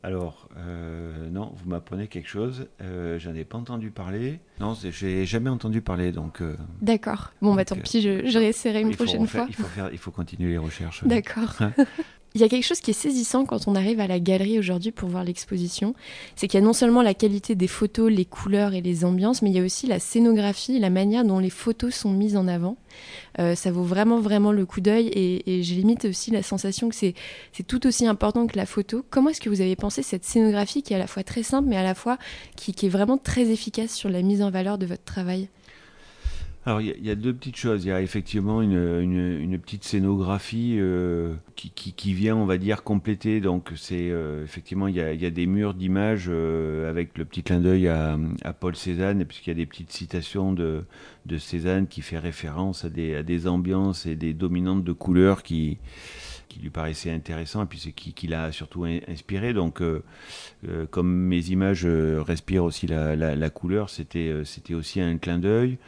Alors, 0.04 0.50
euh, 0.58 1.30
non, 1.30 1.54
vous 1.56 1.70
m'apprenez 1.70 2.08
quelque 2.08 2.28
chose. 2.28 2.68
Euh, 2.82 3.20
J'en 3.20 3.36
ai 3.36 3.44
pas 3.44 3.58
entendu 3.58 3.92
parler. 3.92 4.40
Non, 4.60 4.74
j'ai 4.74 5.26
jamais 5.26 5.50
entendu 5.50 5.82
parler, 5.82 6.12
donc. 6.12 6.42
Euh, 6.42 6.56
D'accord. 6.82 7.34
Bon, 7.42 7.54
bah 7.54 7.66
tant 7.66 7.76
pis, 7.76 8.02
je, 8.02 8.26
je 8.26 8.38
réessayerai 8.40 8.82
une 8.82 8.96
prochaine 8.96 9.28
fois. 9.28 9.46
il, 9.48 9.56
faut 9.56 9.64
faire, 9.64 9.90
il 9.92 10.00
faut 10.00 10.12
continuer 10.12 10.52
les 10.52 10.58
recherches. 10.58 11.04
D'accord. 11.06 11.56
Il 12.34 12.40
y 12.40 12.46
a 12.46 12.50
quelque 12.50 12.66
chose 12.66 12.80
qui 12.80 12.92
est 12.92 12.94
saisissant 12.94 13.44
quand 13.44 13.68
on 13.68 13.76
arrive 13.76 14.00
à 14.00 14.08
la 14.08 14.20
galerie 14.22 14.58
aujourd'hui 14.58 14.92
pour 14.92 15.10
voir 15.10 15.26
l'exposition, 15.26 15.94
c'est 16.38 16.48
qu'il 16.48 16.60
y 16.60 16.64
a 16.64 16.66
non 16.66 16.72
seulement 16.72 17.02
la 17.02 17.14
qualité 17.14 17.56
des 17.56 17.68
photos, 17.68 18.10
les 18.10 18.24
couleurs 18.24 18.74
et 18.74 18.80
les 18.80 19.04
ambiances, 19.04 19.42
mais 19.42 19.50
il 19.50 19.56
y 19.58 19.60
a 19.60 19.64
aussi 19.64 19.86
la 19.86 20.00
scénographie, 20.00 20.80
la 20.80 20.90
manière 20.90 21.26
dont 21.26 21.40
les 21.40 21.50
photos 21.50 21.94
sont 21.94 22.14
mises 22.14 22.38
en 22.38 22.48
avant. 22.48 22.78
Euh, 23.40 23.54
ça 23.56 23.72
vaut 23.72 23.84
vraiment 23.84 24.20
vraiment 24.20 24.54
le 24.54 24.66
coup 24.66 24.80
d'œil 24.80 25.10
et, 25.14 25.62
j'ai 25.62 25.76
limite 25.76 26.06
aussi 26.06 26.32
la 26.32 26.42
sensation 26.42 26.88
que 26.88 26.96
c'est 26.96 27.16
tout 27.68 27.86
aussi 27.86 28.08
important 28.08 28.48
que 28.48 28.56
la 28.58 28.66
photo. 28.66 29.06
Comment 29.10 29.32
est-ce 29.32 29.42
que 29.42 29.50
vous 29.50 29.62
avez 29.62 29.76
pensé 29.76 30.02
cette 30.02 30.24
scénographie 30.24 30.84
qui 30.84 30.94
est 30.94 30.96
à 30.96 31.00
la 31.00 31.08
fois 31.08 31.24
très 31.24 31.44
simple 31.44 31.68
mais 31.68 31.78
à 31.78 31.84
la 31.84 31.96
fois 31.96 32.18
qui 32.56 32.74
est 32.86 32.90
vraiment 32.90 33.18
très 33.18 33.50
efficace 33.50 33.94
sur 33.94 34.10
la 34.10 34.22
mise 34.22 34.42
en 34.42 34.52
valeur 34.52 34.78
de 34.78 34.86
votre 34.86 35.04
travail? 35.04 35.50
Alors 36.64 36.80
il 36.80 37.04
y, 37.04 37.10
a 37.10 37.16
deux 37.16 37.34
petites 37.34 37.56
choses. 37.56 37.86
Il 37.86 37.88
y 37.88 37.92
a 37.92 38.02
effectivement 38.02 38.62
une, 38.62 39.58
petite 39.60 39.84
scénographie 39.84 40.76
euh, 40.78 41.34
qui, 41.56 42.14
vient, 42.14 42.36
on 42.36 42.46
va 42.46 42.60
dire, 42.60 42.84
compléter. 42.84 43.42
Donc 43.42 43.72
c'est 43.76 44.12
euh, 44.12 44.44
effectivement 44.44 44.88
il 44.88 44.96
y, 44.96 45.02
a, 45.02 45.30
des 45.32 45.48
murs 45.48 45.74
d'images 45.74 46.28
euh, 46.30 46.88
avec 46.88 47.18
le 47.18 47.26
petit 47.26 47.42
clin 47.42 47.60
d'œil 47.62 47.88
à, 47.88 48.16
Paul 48.60 48.76
Cézanne, 48.76 49.26
puisqu'il 49.26 49.50
y 49.50 49.54
a 49.54 49.56
des 49.56 49.66
petites 49.66 49.92
citations 49.92 50.54
de, 50.54 50.84
Cézanne 51.40 51.88
qui 51.88 52.04
fait 52.04 52.20
référence 52.20 52.86
à 52.86 52.90
des, 52.90 53.48
ambiances 53.48 54.06
et 54.06 54.16
des 54.16 54.34
dominantes 54.34 54.84
de 54.84 54.92
couleurs 54.92 55.42
qui 55.42 55.80
lui 56.62 56.70
paraissaient 56.70 57.12
intéressants 57.12 57.64
et 57.64 57.66
puis 57.66 57.80
c'est 57.80 57.94
qui, 57.94 58.14
qui 58.14 58.28
l'a 58.28 58.52
surtout 58.52 58.86
inspiré. 59.08 59.54
Donc, 59.54 59.82
comme 60.92 61.12
mes 61.12 61.50
images 61.50 61.88
respirent 61.88 62.66
aussi 62.66 62.86
la, 62.86 63.50
couleur, 63.50 63.90
c'était 63.90 64.44
aussi 64.76 65.02
un 65.02 65.18
clin 65.18 65.40
d'œil. 65.40 65.80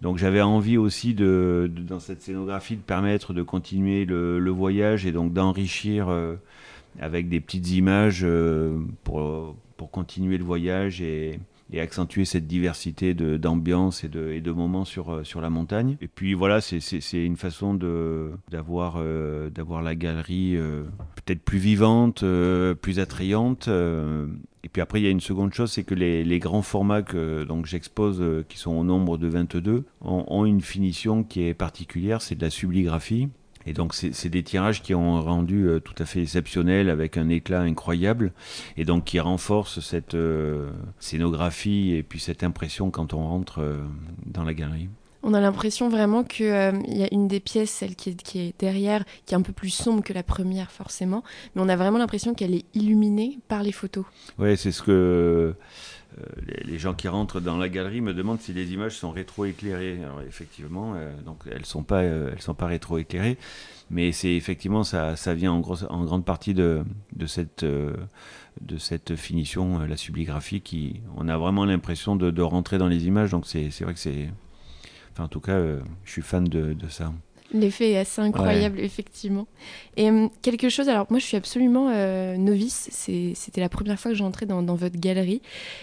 Donc 0.00 0.18
j'avais 0.18 0.40
envie 0.40 0.76
aussi 0.76 1.14
de, 1.14 1.70
dans 1.76 1.98
cette 1.98 2.22
scénographie 2.22 2.76
de 2.76 2.82
permettre 2.82 3.32
de 3.32 3.42
continuer 3.42 4.04
le, 4.04 4.50
voyage 4.50 5.06
et 5.06 5.12
donc 5.12 5.32
d'enrichir 5.32 6.08
euh, 6.08 6.36
avec 7.00 7.28
des 7.28 7.40
petites 7.40 7.70
images 7.72 8.20
euh, 8.22 8.78
pour, 9.04 9.56
pour 9.76 9.90
continuer 9.90 10.38
le 10.38 10.44
voyage 10.44 11.00
et, 11.00 11.40
et 11.72 11.80
accentuer 11.80 12.24
cette 12.24 12.46
diversité 12.46 13.14
d'ambiance 13.14 14.04
et 14.04 14.08
de, 14.08 14.30
et 14.32 14.40
de 14.40 14.52
moments 14.52 14.84
sur, 14.84 15.12
euh, 15.12 15.24
sur 15.24 15.40
la 15.40 15.50
montagne. 15.50 15.96
Et 16.00 16.08
puis 16.08 16.34
voilà, 16.34 16.60
c'est 16.60 17.24
une 17.24 17.36
façon 17.36 17.74
d'avoir 18.50 18.94
euh, 18.98 19.50
la 19.82 19.94
galerie 19.94 20.56
euh, 20.56 20.84
peut-être 21.16 21.42
plus 21.42 21.58
vivante, 21.58 22.24
plus 22.80 23.00
attrayante. 23.00 23.68
Et 24.64 24.68
puis 24.68 24.82
après, 24.82 25.00
il 25.00 25.04
y 25.04 25.06
a 25.06 25.10
une 25.10 25.20
seconde 25.20 25.54
chose, 25.54 25.72
c'est 25.72 25.84
que 25.84 25.94
les, 25.94 26.38
grands 26.38 26.62
formats 26.62 27.02
que 27.02 27.46
j'expose, 27.64 28.44
qui 28.48 28.58
sont 28.58 28.72
au 28.72 28.84
nombre 28.84 29.16
de 29.16 29.28
22, 29.28 29.84
ont, 30.00 30.24
ont 30.26 30.44
une 30.44 30.60
finition 30.60 31.22
qui 31.22 31.42
est 31.42 31.54
particulière, 31.54 32.22
c'est 32.22 32.34
de 32.34 32.42
la 32.42 32.50
subligraphie. 32.50 33.28
Et 33.68 33.74
donc 33.74 33.92
c'est 33.94 34.30
des 34.30 34.42
tirages 34.42 34.82
qui 34.82 34.94
ont 34.94 35.20
rendu 35.20 35.68
euh, 35.68 35.78
tout 35.78 35.94
à 35.98 36.06
fait 36.06 36.22
exceptionnel 36.22 36.88
avec 36.88 37.18
un 37.18 37.28
éclat 37.28 37.60
incroyable 37.60 38.32
et 38.78 38.86
donc 38.86 39.04
qui 39.04 39.20
renforcent 39.20 39.80
cette 39.80 40.14
euh, 40.14 40.70
scénographie 41.00 41.92
et 41.92 42.02
puis 42.02 42.18
cette 42.18 42.42
impression 42.42 42.90
quand 42.90 43.12
on 43.12 43.26
rentre 43.28 43.60
euh, 43.60 43.84
dans 44.24 44.44
la 44.44 44.54
galerie. 44.54 44.88
On 45.28 45.34
a 45.34 45.40
l'impression 45.40 45.90
vraiment 45.90 46.24
qu'il 46.24 46.46
y 46.46 47.02
a 47.02 47.08
une 47.12 47.28
des 47.28 47.38
pièces, 47.38 47.68
celle 47.68 47.96
qui 47.96 48.16
est, 48.34 48.58
derrière, 48.58 49.04
qui 49.26 49.34
est 49.34 49.36
un 49.36 49.42
peu 49.42 49.52
plus 49.52 49.68
sombre 49.68 50.02
que 50.02 50.14
la 50.14 50.22
première 50.22 50.70
forcément, 50.70 51.22
mais 51.54 51.60
on 51.60 51.68
a 51.68 51.76
vraiment 51.76 51.98
l'impression 51.98 52.32
qu'elle 52.32 52.54
est 52.54 52.64
illuminée 52.72 53.38
par 53.46 53.62
les 53.62 53.72
photos. 53.72 54.06
Oui, 54.38 54.56
c'est 54.56 54.72
ce 54.72 54.80
que 54.80 55.54
les, 56.64 56.78
gens 56.78 56.94
qui 56.94 57.08
rentrent 57.08 57.40
dans 57.40 57.58
la 57.58 57.68
galerie 57.68 58.00
me 58.00 58.14
demandent 58.14 58.40
si 58.40 58.54
les 58.54 58.72
images 58.72 58.96
sont 58.96 59.10
rétroéclairées. 59.10 59.98
Effectivement, 60.26 60.94
donc 61.26 61.42
elles 61.50 61.66
sont 61.66 61.82
pas, 61.82 62.04
elles 62.04 62.40
sont 62.40 62.54
pas 62.54 62.66
rétroéclairées, 62.66 63.36
mais 63.90 64.12
c'est 64.12 64.32
effectivement 64.34 64.82
ça, 64.82 65.14
ça 65.14 65.34
vient 65.34 65.52
en, 65.52 65.60
grande 65.60 66.24
partie 66.24 66.54
de, 66.54 66.84
de 67.14 67.26
cette 67.26 67.66
de 67.66 68.78
cette 68.78 69.14
finition, 69.14 69.80
la 69.80 69.98
subligraphie, 69.98 70.62
qui 70.62 71.02
on 71.18 71.28
a 71.28 71.36
vraiment 71.36 71.66
l'impression 71.66 72.16
de, 72.16 72.30
de, 72.30 72.42
rentrer 72.42 72.78
dans 72.78 72.88
les 72.88 73.06
images. 73.06 73.30
Donc 73.30 73.46
c'est 73.46 73.68
vrai 73.82 73.92
que 73.92 74.00
c'est, 74.00 74.30
enfin 75.18 75.24
en 75.24 75.28
tout 75.28 75.40
cas, 75.40 75.58
je 76.04 76.10
suis 76.10 76.22
fan 76.22 76.44
de, 76.44 76.72
de 76.72 76.88
ça. 76.88 77.12
L'effet 77.52 77.92
est 77.92 77.98
assez 77.98 78.20
incroyable, 78.20 78.78
effectivement. 78.78 79.46
Et 79.96 80.10
hum, 80.10 80.28
quelque 80.42 80.68
chose, 80.68 80.88
alors 80.88 81.06
moi 81.08 81.18
je 81.18 81.24
suis 81.24 81.36
absolument 81.36 81.90
euh, 81.90 82.36
novice, 82.36 82.90
c'était 82.92 83.60
la 83.60 83.70
première 83.70 83.98
fois 83.98 84.10
que 84.10 84.16
j'entrais 84.16 84.44
dans, 84.44 84.62
dans 84.62 84.74
votre 84.74 84.98
galerie. 84.98 85.40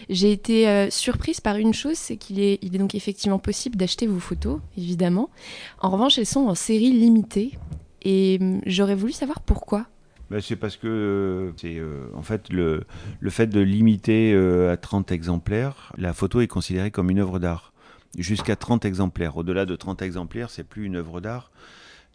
J'ai 0.10 0.32
été 0.32 0.68
euh, 0.68 0.90
surprise 0.92 1.42
par 1.42 1.56
une 1.56 1.74
chose, 1.74 1.98
c'est 1.98 2.18
qu'il 2.18 2.40
est, 2.40 2.60
il 2.62 2.76
est 2.76 2.78
donc 2.78 2.94
effectivement 2.94 3.40
possible 3.40 3.78
d'acheter 3.78 4.06
vos 4.06 4.20
photos, 4.20 4.60
évidemment. 4.78 5.32
En 5.80 5.90
revanche, 5.90 6.20
elles 6.20 6.28
sont 6.28 6.48
en 6.48 6.56
série 6.56 6.92
limitée. 6.92 7.58
Et 8.04 8.38
hum, 8.40 8.62
j'aurais 8.68 8.96
voulu 8.96 9.12
savoir 9.12 9.42
pourquoi. 9.42 9.88
Ben, 10.30 10.42
c'est 10.42 10.56
parce 10.56 10.78
que 10.78 10.88
euh, 10.88 11.52
c'est 11.58 11.82
en 12.16 12.22
fait 12.22 12.52
le, 12.52 12.84
le, 13.20 13.30
fait 13.32 13.48
de 13.48 13.60
limiter 13.60 14.36
à 14.70 14.78
30 14.78 15.12
exemplaires, 15.12 15.94
la 15.98 16.14
photo 16.14 16.42
est 16.42 16.48
considérée 16.48 16.92
comme 16.92 17.10
une 17.10 17.20
œuvre 17.20 17.40
d'art 17.40 17.74
jusqu'à 18.18 18.56
30 18.56 18.86
exemplaires. 18.86 19.38
Au-delà 19.38 19.66
de 19.66 19.76
30 19.76 20.02
exemplaires, 20.02 20.50
c'est 20.50 20.64
plus 20.64 20.86
une 20.86 20.96
œuvre 20.96 21.22
d'art. 21.22 21.52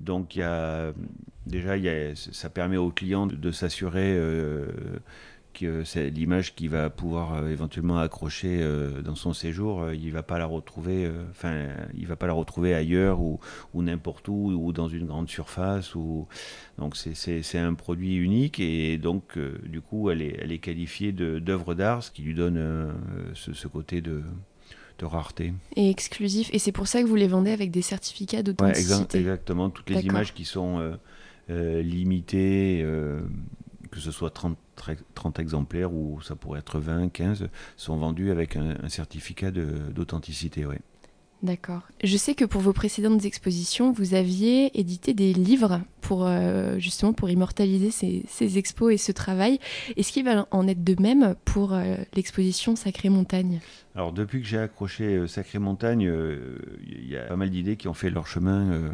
Donc 0.01 0.35
y 0.35 0.43
a, 0.43 0.93
déjà, 1.47 1.77
y 1.77 1.89
a, 1.89 2.17
ça 2.17 2.49
permet 2.49 2.79
au 2.79 2.91
client 2.91 3.27
de, 3.27 3.51
s'assurer 3.51 4.15
euh, 4.17 4.67
que 5.53 5.85
l'image 6.09 6.55
qu'il 6.55 6.71
va 6.71 6.89
pouvoir 6.89 7.35
euh, 7.35 7.49
éventuellement 7.49 7.99
accrocher 7.99 8.61
euh, 8.63 9.03
dans 9.03 9.15
son 9.15 9.35
séjour, 9.35 9.93
il 9.93 10.11
va 10.11 10.23
pas 10.23 10.39
la 10.39 10.47
retrouver, 10.47 11.11
enfin, 11.31 11.67
il 11.95 12.07
va 12.07 12.17
pas 12.17 12.27
la 12.27 12.33
retrouver 12.33 12.75
ailleurs 12.75 13.21
ou, 13.21 13.41
ou 13.75 13.83
n'importe 13.83 14.29
où 14.29 14.53
ou 14.53 14.73
dans 14.73 14.89
une 14.89 15.05
grande 15.05 15.29
surface. 15.29 15.95
Ou... 15.95 16.27
Donc 16.79 16.97
c'est 16.97 17.59
un 17.59 17.75
produit 17.75 18.17
unique 18.17 18.59
et 18.59 18.97
donc 18.97 19.39
du 19.67 19.83
coup 19.83 20.09
elle 20.09 20.23
est, 20.23 20.39
elle 20.41 20.51
est 20.51 20.61
qualifiée 20.61 21.13
d'œuvre 21.13 21.75
d'art, 21.75 22.03
ce 22.03 22.11
qui 22.11 22.23
lui 22.23 22.35
donne 22.35 22.95
ce, 23.35 23.69
côté 23.69 24.01
de 24.01 24.23
rareté. 25.07 25.53
Et 25.77 25.91
exclusif. 25.91 26.51
Et 26.53 26.59
c'est 26.59 26.73
pour 26.73 26.89
ça 26.89 27.03
que 27.03 27.07
vous 27.07 27.17
les 27.17 27.29
vendez 27.29 27.51
avec 27.51 27.71
des 27.71 27.83
certificats 27.83 28.43
d'authenticité. 28.43 29.19
exactement. 29.19 29.71
Toutes 29.71 29.91
les 29.91 30.05
images 30.05 30.35
qui 30.35 30.45
sont 30.45 30.79
euh, 30.79 30.97
euh, 31.51 31.83
limitées, 31.83 32.81
euh, 32.83 33.21
que 33.91 34.01
ce 34.01 34.11
soit 34.11 34.31
30, 34.31 34.57
30, 35.15 35.39
exemplaires 35.39 35.93
ou 35.93 36.21
ça 36.23 36.37
pourrait 36.37 36.61
être 36.61 36.79
20, 36.79 37.09
15, 37.09 37.49
sont 37.77 37.97
vendues 37.97 38.31
avec 38.31 38.57
un, 38.57 38.77
un 38.83 38.89
certificat 38.89 39.51
d'authenticité. 39.51 40.67
Ouais. 40.67 40.81
D'accord. 41.43 41.83
Je 42.05 42.17
sais 42.19 42.35
que 42.35 42.45
pour 42.45 42.61
vos 42.61 42.75
précédentes 42.75 43.25
expositions, 43.25 43.93
vous 43.93 44.13
aviez 44.15 44.79
édité 44.79 45.15
des 45.15 45.33
livres 45.33 45.81
pour 46.03 46.27
euh, 46.27 46.79
justement 46.79 47.15
pour 47.15 47.31
immortaliser 47.31 47.91
ces, 47.91 48.59
expos 48.59 48.93
et 48.93 48.99
ce 48.99 49.11
travail. 49.11 49.59
Est-ce 49.97 50.13
qu'il 50.13 50.25
va 50.27 50.47
en 50.51 50.69
être 50.69 50.85
de 50.85 51.01
même 51.01 51.35
pour 51.47 51.73
euh, 51.73 51.97
l'exposition 52.15 52.77
Sacrée 52.77 53.09
Montagne? 53.09 53.61
Alors 53.95 54.13
depuis 54.13 54.43
que 54.43 54.47
j'ai 54.47 54.59
accroché 54.59 55.05
euh, 55.17 55.27
Sacrée 55.27 55.59
Montagne, 55.59 56.13
il 56.87 57.09
y 57.09 57.17
a 57.17 57.23
pas 57.23 57.37
mal 57.37 57.49
d'idées 57.49 57.77
qui 57.77 57.89
ont 57.89 57.95
fait 57.95 58.11
leur 58.11 58.27
chemin. 58.27 58.93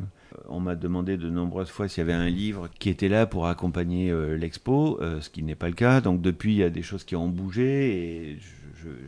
on 0.48 0.60
m'a 0.60 0.76
demandé 0.76 1.16
de 1.16 1.28
nombreuses 1.28 1.70
fois 1.70 1.88
s'il 1.88 1.98
y 1.98 2.02
avait 2.02 2.12
un 2.12 2.28
livre 2.28 2.68
qui 2.78 2.90
était 2.90 3.08
là 3.08 3.26
pour 3.26 3.48
accompagner 3.48 4.14
l'expo, 4.36 5.00
ce 5.20 5.28
qui 5.30 5.42
n'est 5.42 5.56
pas 5.56 5.68
le 5.68 5.74
cas. 5.74 6.00
Donc 6.00 6.20
depuis, 6.22 6.52
il 6.52 6.58
y 6.58 6.62
a 6.62 6.70
des 6.70 6.82
choses 6.82 7.02
qui 7.02 7.16
ont 7.16 7.28
bougé 7.28 8.30
et 8.30 8.38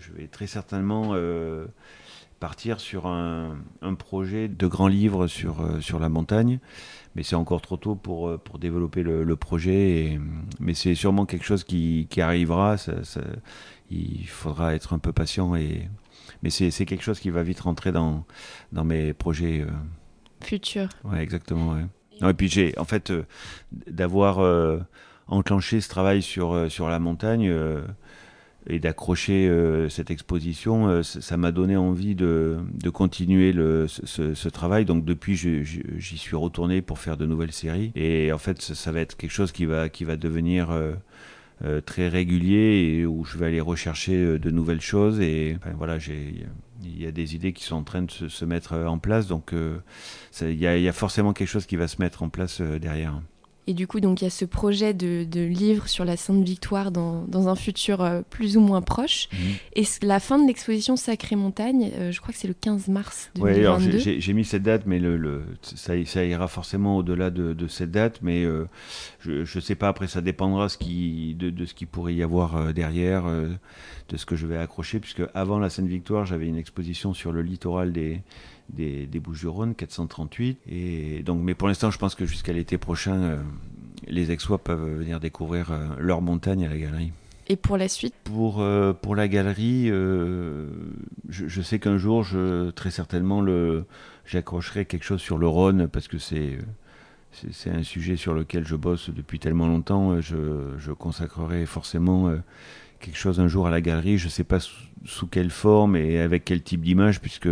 je 0.01 0.13
vais 0.13 0.27
très 0.27 0.49
certainement 0.49 1.15
partir 2.39 2.81
sur 2.81 3.07
un, 3.07 3.57
projet 3.99 4.49
de 4.49 4.67
grand 4.67 4.89
livre 4.89 5.27
sur, 5.27 5.61
euh, 5.61 5.81
sur 5.81 5.99
la 5.99 6.09
montagne. 6.09 6.59
Mais 7.15 7.23
c'est 7.23 7.37
encore 7.37 7.61
trop 7.61 7.77
tôt 7.77 7.95
pour, 7.95 8.29
euh, 8.29 8.39
pour 8.39 8.59
développer 8.59 9.03
le, 9.03 9.37
projet. 9.37 10.21
mais 10.61 10.75
c'est 10.75 10.95
sûrement 10.95 11.27
quelque 11.27 11.45
chose 11.45 11.65
qui, 11.65 12.07
qui 12.11 12.21
arrivera. 12.21 12.77
il 13.91 14.29
faudra 14.29 14.75
être 14.75 14.93
un 14.93 14.99
peu 14.99 15.13
patient. 15.13 15.57
Et, 15.57 15.89
mais 16.43 16.51
c'est 16.51 16.71
quelque 16.87 17.03
chose 17.03 17.21
qui 17.21 17.31
va 17.31 17.43
vite 17.43 17.61
rentrer 17.61 17.93
dans, 17.93 18.25
dans 18.73 18.85
mes 18.85 19.13
projets. 19.13 19.63
Euh. 19.63 19.71
Futurs. 20.41 20.91
Ouais, 21.05 21.21
exactement. 21.21 21.77
et 22.23 22.35
puis 22.35 22.49
j'ai, 22.49 22.79
en 22.79 22.85
fait, 22.85 23.13
d'avoir 23.73 24.39
enclenché 25.27 25.81
ce 25.81 25.89
travail 25.89 26.23
sur, 26.23 26.71
sur 26.71 26.89
la 26.89 27.01
montagne 27.01 27.53
et 28.67 28.79
d'accrocher 28.81 29.49
euh, 29.49 29.89
cette 29.89 30.11
exposition, 30.11 30.89
euh, 30.89 31.03
ça 31.03 31.37
m'a 31.37 31.53
donné 31.53 31.77
envie 31.77 32.15
de, 32.15 32.59
de 32.75 32.91
continuer 32.91 33.53
le, 33.53 33.87
ce, 33.89 34.49
travail. 34.49 34.85
Donc 34.85 35.05
depuis, 35.05 35.37
j'y 35.37 36.19
suis 36.19 36.37
retourné 36.37 36.83
pour 36.83 36.99
faire 36.99 37.17
de 37.17 37.27
nouvelles 37.27 37.53
séries. 37.53 37.93
Et 37.95 38.33
en 38.33 38.39
fait, 38.39 38.61
ça, 38.61 38.93
va 38.93 39.01
être 39.01 39.17
quelque 39.17 39.31
chose 39.31 39.53
qui 39.53 39.65
va, 39.65 39.89
qui 39.89 40.05
va 40.05 40.17
devenir 40.17 40.71
euh, 40.71 41.81
très 41.81 42.09
régulier 42.09 42.99
et 42.99 43.07
où 43.07 43.25
je 43.25 43.39
vais 43.39 43.47
aller 43.47 43.61
rechercher 43.61 44.39
de 44.39 44.51
nouvelles 44.51 44.81
choses. 44.81 45.21
Et 45.21 45.57
voilà, 45.77 45.97
il 46.09 47.01
y 47.01 47.07
a 47.07 47.13
des 47.13 47.35
idées 47.37 47.53
qui 47.53 47.65
sont 47.65 47.77
en 47.77 47.85
train 47.85 48.03
de 48.03 48.11
se, 48.11 48.45
mettre 48.45 48.75
en 48.75 48.99
place. 48.99 49.29
Donc 49.29 49.55
il 50.43 50.55
y, 50.55 50.67
a 50.67 50.93
forcément 50.93 51.33
quelque 51.33 51.49
chose 51.49 51.67
qui 51.67 51.77
va 51.77 51.89
se 51.89 52.01
mettre 52.01 52.23
en 52.23 52.29
place 52.29 52.61
derrière. 52.61 53.21
Et 53.69 53.75
du 53.75 53.87
coup, 53.87 54.01
donc 54.01 54.23
il 54.23 54.25
y 54.25 54.27
a 54.27 54.31
ce 54.31 54.47
projet 54.47 54.95
de, 54.95 55.27
livre 55.45 55.89
sur 55.89 56.07
la 56.07 56.17
Sainte 56.17 56.43
Victoire 56.43 56.91
dans, 56.91 57.49
un 57.49 57.55
futur 57.55 58.01
euh, 58.01 58.23
plus 58.31 58.57
ou 58.57 58.61
moins 58.61 58.81
proche. 58.81 59.29
Mhm. 59.31 59.39
Et 59.77 59.85
la 60.01 60.21
fin 60.21 60.39
de 60.39 60.47
l'exposition 60.47 60.97
Sacrée 60.97 61.37
Montagne, 61.37 61.91
euh, 61.99 62.11
je 62.11 62.19
crois 62.19 62.33
que 62.33 62.41
c'est 62.41 62.49
le 62.49 62.55
15 62.55 62.89
mars 62.89 63.31
2022. 63.35 63.99
Oui, 63.99 64.21
j'ai 64.21 64.33
mis 64.33 64.47
cette 64.47 64.63
date, 64.63 64.85
mais 64.87 64.99
le, 64.99 65.43
ça, 65.61 65.93
ça, 66.07 66.25
ira 66.25 66.49
forcément 66.49 66.97
au-delà 66.97 67.29
de, 67.29 67.67
cette 67.69 67.91
date. 67.91 68.21
Mais 68.23 68.43
euh, 68.43 68.65
je 69.21 69.41
ne 69.43 69.61
sais 69.61 69.75
pas, 69.75 69.89
après 69.89 70.09
ça 70.09 70.23
dépendra 70.23 70.71
ce 70.71 70.79
qui, 70.79 71.35
de, 71.35 71.67
ce 71.67 71.75
qu'il 71.75 71.89
pourrait 71.89 72.15
y 72.15 72.23
avoir 72.23 72.73
derrière, 72.73 73.25
de 73.27 74.17
ce 74.17 74.25
que 74.25 74.35
je 74.35 74.47
vais 74.47 74.57
accrocher, 74.57 74.99
puisque 74.99 75.23
avant 75.35 75.59
la 75.59 75.69
Sainte 75.69 75.89
Victoire, 75.89 76.25
j'avais 76.25 76.47
une 76.47 76.57
exposition 76.57 77.13
sur 77.13 77.33
le 77.33 77.43
littoral 77.43 77.93
des 77.93 78.23
des, 78.73 79.07
des 79.07 79.21
Bouches-du-Rhône, 79.21 79.75
438. 79.75 80.59
Et 80.71 81.23
donc, 81.23 81.41
mais 81.43 81.55
pour 81.55 81.69
l'instant, 81.69 81.91
je 81.91 81.99
pense 81.99 82.15
que 82.15 82.27
jusqu'à 82.27 82.53
l'été 82.53 82.79
prochain, 82.79 83.17
euh, 83.17 83.37
les 84.07 84.31
Aixois 84.31 84.59
peuvent 84.59 84.99
venir 84.99 85.21
découvrir 85.21 85.71
euh, 85.71 85.87
leur 85.99 86.21
montagne 86.21 86.65
à 86.65 86.69
la 86.69 86.79
galerie. 86.79 87.13
Et 87.49 87.57
pour 87.57 87.79
la 87.79 87.89
suite? 87.89 88.15
Pour, 88.25 88.61
euh, 88.61 88.93
pour 88.93 89.17
la 89.17 89.27
galerie, 89.27 89.89
je, 89.89 90.67
je, 91.29 91.63
sais 91.63 91.79
qu'un 91.79 91.97
jour, 91.97 92.23
je, 92.23 92.71
très 92.71 92.91
certainement, 92.91 93.41
le, 93.41 93.87
j'accrocherai 94.27 94.85
quelque 94.85 95.05
chose 95.05 95.23
sur 95.23 95.39
le 95.39 95.49
Rhône 95.49 95.89
parce 95.89 96.09
que 96.09 96.19
c'est, 96.19 96.59
c'est, 97.33 97.71
un 97.71 97.83
sujet 97.83 98.17
sur 98.17 98.35
lequel 98.35 98.67
je 98.67 98.77
bosse 98.77 99.09
depuis 99.09 99.39
tellement 99.39 99.67
longtemps. 99.67 100.21
Je, 100.21 100.75
je 100.77 100.93
consacrerai 100.93 101.65
forcément 101.65 102.31
quelque 103.01 103.17
chose 103.17 103.41
un 103.41 103.49
jour 103.49 103.67
à 103.67 103.71
la 103.71 103.81
galerie. 103.81 104.19
Je 104.19 104.27
ne 104.27 104.31
sais 104.31 104.45
pas 104.45 104.61
sous, 104.61 104.77
sous, 105.07 105.27
quelle 105.27 105.51
forme 105.51 105.97
et 105.97 106.19
avec 106.19 106.45
quel 106.45 106.63
type 106.63 106.83
d'image, 106.83 107.19
puisque 107.19 107.49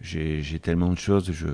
j'ai 0.00 0.58
tellement 0.60 0.90
de 0.90 0.98
choses. 0.98 1.30
Je, 1.32 1.46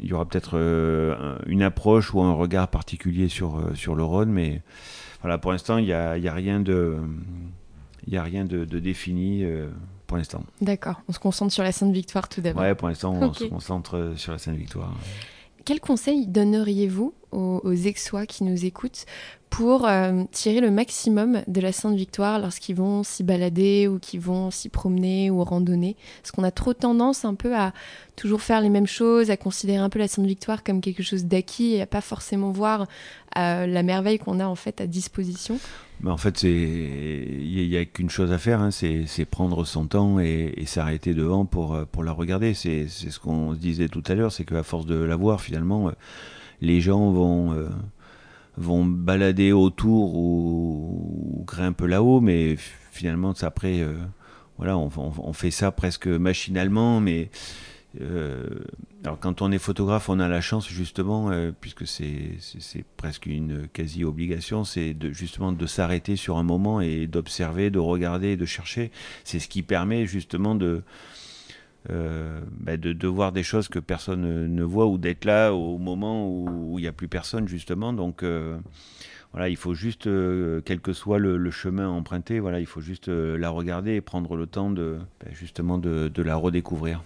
il 0.00 0.08
y 0.08 0.12
aura 0.12 0.26
peut-être 0.26 0.52
euh, 0.54 1.36
une 1.46 1.62
approche 1.62 2.12
ou 2.14 2.20
un 2.20 2.32
regard 2.32 2.68
particulier 2.68 3.28
sur, 3.28 3.56
euh, 3.56 3.74
sur 3.74 3.94
le 3.94 4.04
Rhône, 4.04 4.30
mais 4.30 4.62
voilà, 5.22 5.38
pour 5.38 5.52
l'instant, 5.52 5.78
il 5.78 5.86
n'y 5.86 5.92
a, 5.92 6.18
y 6.18 6.28
a, 6.28 6.34
rien 6.34 6.60
de, 6.60 6.96
il 8.06 8.16
a 8.16 8.22
rien 8.22 8.44
de, 8.44 8.64
défini 8.64 9.44
euh, 9.44 9.68
pour 10.06 10.16
l'instant. 10.16 10.44
D'accord, 10.60 11.00
on 11.08 11.12
se 11.12 11.18
concentre 11.18 11.52
sur 11.52 11.62
la 11.62 11.72
Sainte 11.72 11.92
Victoire 11.92 12.28
tout 12.28 12.40
d'abord. 12.40 12.62
Ouais, 12.62 12.74
pour 12.74 12.88
l'instant, 12.88 13.14
on 13.14 13.32
se 13.32 13.44
concentre 13.44 14.12
sur 14.16 14.32
la 14.32 14.38
Sainte 14.38 14.56
Victoire. 14.56 14.92
Quel 15.64 15.80
conseil 15.80 16.26
donneriez-vous 16.26 17.12
aux, 17.36 17.60
aux 17.62 17.86
Aixois 17.86 18.26
qui 18.26 18.44
nous 18.44 18.64
écoutent 18.64 19.06
pour 19.50 19.86
euh, 19.86 20.24
tirer 20.32 20.60
le 20.60 20.70
maximum 20.70 21.42
de 21.46 21.60
la 21.60 21.72
Sainte 21.72 21.96
Victoire 21.96 22.38
lorsqu'ils 22.38 22.76
vont 22.76 23.02
s'y 23.02 23.22
balader 23.22 23.88
ou 23.88 23.98
qu'ils 23.98 24.20
vont 24.20 24.50
s'y 24.50 24.68
promener 24.68 25.30
ou 25.30 25.42
randonner. 25.44 25.96
Parce 26.22 26.32
qu'on 26.32 26.42
a 26.42 26.50
trop 26.50 26.74
tendance 26.74 27.24
un 27.24 27.34
peu 27.34 27.56
à 27.56 27.72
toujours 28.16 28.42
faire 28.42 28.60
les 28.60 28.68
mêmes 28.68 28.86
choses, 28.86 29.30
à 29.30 29.36
considérer 29.36 29.78
un 29.78 29.88
peu 29.88 29.98
la 29.98 30.08
Sainte 30.08 30.26
Victoire 30.26 30.62
comme 30.62 30.80
quelque 30.80 31.02
chose 31.02 31.24
d'acquis 31.24 31.74
et 31.74 31.82
à 31.82 31.86
pas 31.86 32.00
forcément 32.00 32.50
voir 32.50 32.86
euh, 33.38 33.66
la 33.66 33.82
merveille 33.82 34.18
qu'on 34.18 34.40
a 34.40 34.46
en 34.46 34.56
fait 34.56 34.80
à 34.80 34.86
disposition. 34.86 35.58
Mais 36.02 36.10
en 36.10 36.18
fait, 36.18 36.42
il 36.42 37.68
n'y 37.68 37.76
a, 37.78 37.84
qu'une 37.86 38.10
chose 38.10 38.32
à 38.32 38.38
faire, 38.38 38.60
hein, 38.60 38.70
c'est 38.70 39.24
prendre 39.24 39.64
son 39.64 39.86
temps 39.86 40.18
et, 40.20 40.52
s'arrêter 40.66 41.14
devant 41.14 41.46
pour, 41.46 41.74
euh, 41.74 41.84
pour 41.90 42.04
la 42.04 42.12
regarder. 42.12 42.52
C'est 42.52 42.88
ce 42.88 43.18
qu'on 43.18 43.54
disait 43.54 43.88
tout 43.88 44.02
à 44.06 44.14
l'heure, 44.14 44.32
c'est 44.32 44.44
qu'à 44.44 44.62
force 44.62 44.84
de 44.84 44.96
la 44.96 45.16
voir, 45.16 45.40
finalement, 45.40 45.90
les 46.60 46.80
gens 46.80 47.10
vont 47.10 47.54
vont 48.56 48.84
balader 48.84 49.52
autour 49.52 50.14
ou, 50.14 51.44
grimpent 51.46 51.82
là-haut, 51.82 52.20
mais 52.20 52.56
finalement, 52.90 53.34
après, 53.42 53.80
euh, 53.80 53.94
voilà, 54.56 54.78
on, 54.78 55.32
fait 55.32 55.50
ça 55.50 55.70
presque 55.70 56.06
machinalement, 56.06 57.00
mais 57.00 57.30
alors 59.04 59.18
quand 59.18 59.40
on 59.40 59.50
est 59.52 59.58
photographe, 59.58 60.08
on 60.10 60.20
a 60.20 60.28
la 60.28 60.40
chance 60.40 60.68
justement, 60.68 61.30
puisque 61.60 61.86
c'est 61.86 62.84
presque 62.96 63.26
une 63.26 63.68
quasi-obligation, 63.68 64.64
c'est 64.64 64.96
justement 65.12 65.52
de 65.52 65.66
s'arrêter 65.66 66.16
sur 66.16 66.36
un 66.36 66.42
moment 66.42 66.80
et 66.80 67.06
d'observer, 67.06 67.70
de 67.70 67.78
regarder, 67.78 68.36
de 68.36 68.44
chercher. 68.44 68.90
C'est 69.24 69.38
ce 69.38 69.48
qui 69.48 69.62
permet 69.62 70.06
justement 70.06 70.54
de, 70.54 70.82
bah, 71.88 72.76
de, 72.76 73.06
voir 73.06 73.32
des 73.32 73.42
choses 73.42 73.68
que 73.68 73.78
personne 73.78 74.52
ne 74.52 74.62
voit 74.62 74.86
ou 74.86 74.98
d'être 74.98 75.24
là 75.24 75.52
au 75.52 75.78
moment 75.78 76.28
où 76.28 76.78
il 76.78 76.82
n'y 76.82 76.88
a 76.88 76.92
plus 76.92 77.08
personne 77.08 77.48
justement. 77.48 77.92
Donc 77.92 78.22
voilà, 79.36 79.50
il 79.50 79.56
faut 79.56 79.74
juste, 79.74 80.06
euh, 80.06 80.62
quel 80.64 80.80
que 80.80 80.94
soit 80.94 81.18
le, 81.18 81.50
chemin 81.50 81.90
emprunté, 81.90 82.40
voilà, 82.40 82.58
il 82.58 82.64
faut 82.64 82.80
juste 82.80 83.08
euh, 83.08 83.36
la 83.36 83.50
regarder 83.50 83.94
et 83.94 84.00
prendre 84.00 84.34
le 84.34 84.46
temps 84.46 84.70
de, 84.70 84.98
ben, 85.22 85.34
justement 85.34 85.76
de, 85.76 86.22
la 86.22 86.36
redécouvrir. 86.36 87.02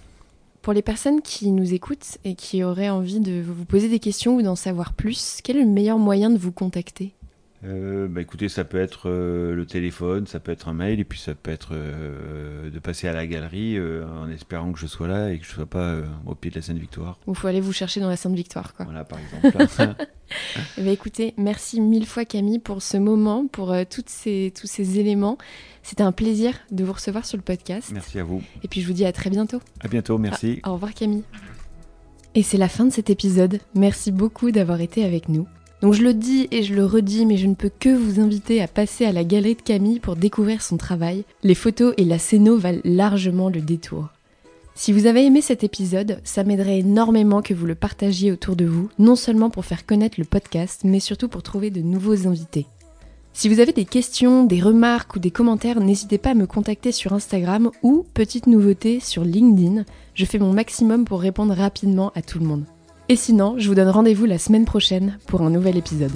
Pour 0.63 0.73
les 0.73 0.83
personnes 0.83 1.23
qui 1.23 1.51
nous 1.51 1.75
écoutent 1.75 2.19
et 2.25 2.37
qui 2.37 2.63
auraient 2.63 2.89
envie 2.89 3.19
de 3.19 3.41
vous 3.41 3.65
poser 3.65 3.89
des 3.89 3.99
questions 3.99 4.37
ou 4.37 4.43
d'en 4.43 4.55
savoir 4.55 4.93
plus, 4.93 5.41
quel 5.43 5.57
est 5.57 5.65
le 5.65 5.71
meilleur 5.71 5.99
moyen 5.99 6.31
de 6.31 6.39
vous 6.39 6.53
contacter? 6.53 7.15
Euh, 7.63 8.09
bah 8.09 8.23
écoutez, 8.23 8.49
ça 8.49 8.65
peut 8.65 8.81
être 8.81 9.11
euh, 9.11 9.55
le 9.55 9.67
téléphone, 9.67 10.27
ça 10.27 10.41
peut 10.41 10.51
être 10.51 10.69
un 10.69 10.73
mail, 10.73 10.99
et 10.99 11.05
puis 11.05 11.19
ça 11.19 11.35
peut 11.35 11.51
être 11.51 11.71
euh, 11.73 12.71
de 12.71 12.79
passer 12.79 13.07
à 13.07 13.13
la 13.13 13.27
galerie 13.27 13.79
en 13.81 14.31
espérant 14.31 14.73
que 14.73 14.79
je 14.79 14.87
sois 14.87 15.09
là 15.09 15.31
et 15.31 15.39
que 15.39 15.45
je 15.45 15.51
ne 15.51 15.55
sois 15.57 15.67
pas 15.67 15.97
au 16.27 16.35
pied 16.35 16.51
de 16.51 16.57
la 16.57 16.63
Sainte-Victoire. 16.63 17.19
Il 17.29 17.35
faut 17.35 17.49
aller 17.49 17.61
vous 17.61 17.73
chercher 17.73 18.01
dans 18.01 18.09
la 18.09 18.17
Sainte-Victoire, 18.17 18.75
quoi. 18.75 18.87
Voilà, 18.87 19.05
par 19.05 19.19
exemple. 19.19 19.97
bien, 20.79 20.93
écoutez, 20.93 21.35
merci 21.37 21.81
mille 21.81 22.07
fois 22.07 22.25
Camille 22.25 22.61
pour 22.61 22.83
ce 22.83 22.97
moment, 22.97 23.47
pour 23.47 23.75
toutes 23.91 24.09
ces, 24.09 24.53
tous 24.59 24.67
ces 24.67 24.99
éléments. 24.99 25.37
C'était 25.83 26.03
un 26.03 26.13
plaisir 26.13 26.55
de 26.71 26.85
vous 26.85 26.93
recevoir 26.93 27.27
sur 27.27 27.37
le 27.37 27.43
podcast. 27.43 27.91
Merci 27.93 28.19
à 28.19 28.25
vous. 28.25 28.43
Et 28.63 28.69
puis 28.69 28.81
je 28.81 28.87
vous 28.87 28.93
dis 28.93 29.05
à 29.05 29.13
très 29.13 29.31
bientôt. 29.31 29.61
À 29.81 29.89
bientôt, 29.89 30.19
merci. 30.19 30.61
au 30.65 30.75
revoir 30.75 30.95
Camille. 30.95 31.25
Et 32.35 32.43
c'est 32.43 32.59
la 32.59 32.69
fin 32.69 32.85
de 32.85 32.91
cet 32.91 33.11
épisode. 33.11 33.59
Merci 33.75 34.13
beaucoup 34.13 34.53
d'avoir 34.53 34.81
été 34.81 35.05
avec 35.05 35.29
nous. 35.29 35.49
Donc 35.83 35.95
je 35.95 36.03
le 36.03 36.13
dis 36.13 36.47
et 36.51 36.63
je 36.63 36.75
le 36.75 36.85
redis, 36.85 37.25
mais 37.25 37.39
je 37.39 37.47
ne 37.47 37.55
peux 37.55 37.71
que 37.71 37.89
vous 37.89 38.21
inviter 38.21 38.61
à 38.61 38.69
passer 38.69 39.07
à 39.07 39.13
la 39.13 39.25
galerie 39.25 39.55
de 39.55 39.63
Camille 39.63 39.99
pour 39.99 40.15
découvrir 40.15 40.61
son 40.61 40.77
travail. 40.77 41.25
Les 41.43 41.55
photos 41.55 41.95
et 41.97 42.05
la 42.05 42.19
scéno 42.19 42.59
valent 42.59 42.83
largement 42.85 43.49
le 43.49 43.63
détour. 43.63 44.09
Si 44.75 44.93
vous 44.93 45.07
avez 45.07 45.25
aimé 45.25 45.41
cet 45.41 45.65
épisode, 45.65 46.21
ça 46.25 46.45
m'aiderait 46.45 46.81
énormément 46.81 47.43
que 47.43 47.55
vous 47.55 47.67
le 47.67 47.75
partagiez 47.75 48.31
autour 48.31 48.57
de 48.57 48.65
vous, 48.65 48.89
non 48.99 49.17
seulement 49.17 49.51
pour 49.51 49.65
faire 49.65 49.87
connaître 49.87 50.19
le 50.19 50.25
podcast, 50.25 50.83
mais 50.85 51.01
surtout 51.01 51.29
pour 51.29 51.43
trouver 51.43 51.71
de 51.71 51.81
nouveaux 51.81 52.27
invités. 52.27 52.67
Si 53.33 53.49
vous 53.49 53.61
avez 53.61 53.73
des 53.73 53.85
questions, 53.85 54.45
des 54.45 54.61
remarques 54.61 55.17
ou 55.17 55.19
des 55.19 55.31
commentaires, 55.31 55.81
n'hésitez 55.81 56.19
pas 56.19 56.31
à 56.31 56.35
me 56.35 56.47
contacter 56.47 56.93
sur 56.93 57.13
Instagram 57.13 57.71
ou, 57.83 58.05
petite 58.13 58.47
nouveauté, 58.47 59.01
sur 59.01 59.25
LinkedIn. 59.25 59.85
Je 60.15 60.25
fais 60.25 60.39
mon 60.39 60.53
maximum 60.53 61.05
pour 61.05 61.21
répondre 61.21 61.55
rapidement 61.55 62.13
à 62.15 62.23
tout 62.23 62.39
le 62.39 62.47
monde. 62.47 62.65
Et 63.11 63.17
sinon, 63.17 63.57
je 63.59 63.67
vous 63.67 63.75
donne 63.75 63.89
rendez-vous 63.89 64.25
la 64.25 64.39
semaine 64.39 64.65
prochaine 64.65 65.19
pour 65.27 65.43
un 65.43 65.51
nouvel 65.51 65.77
épisode. 65.77 66.13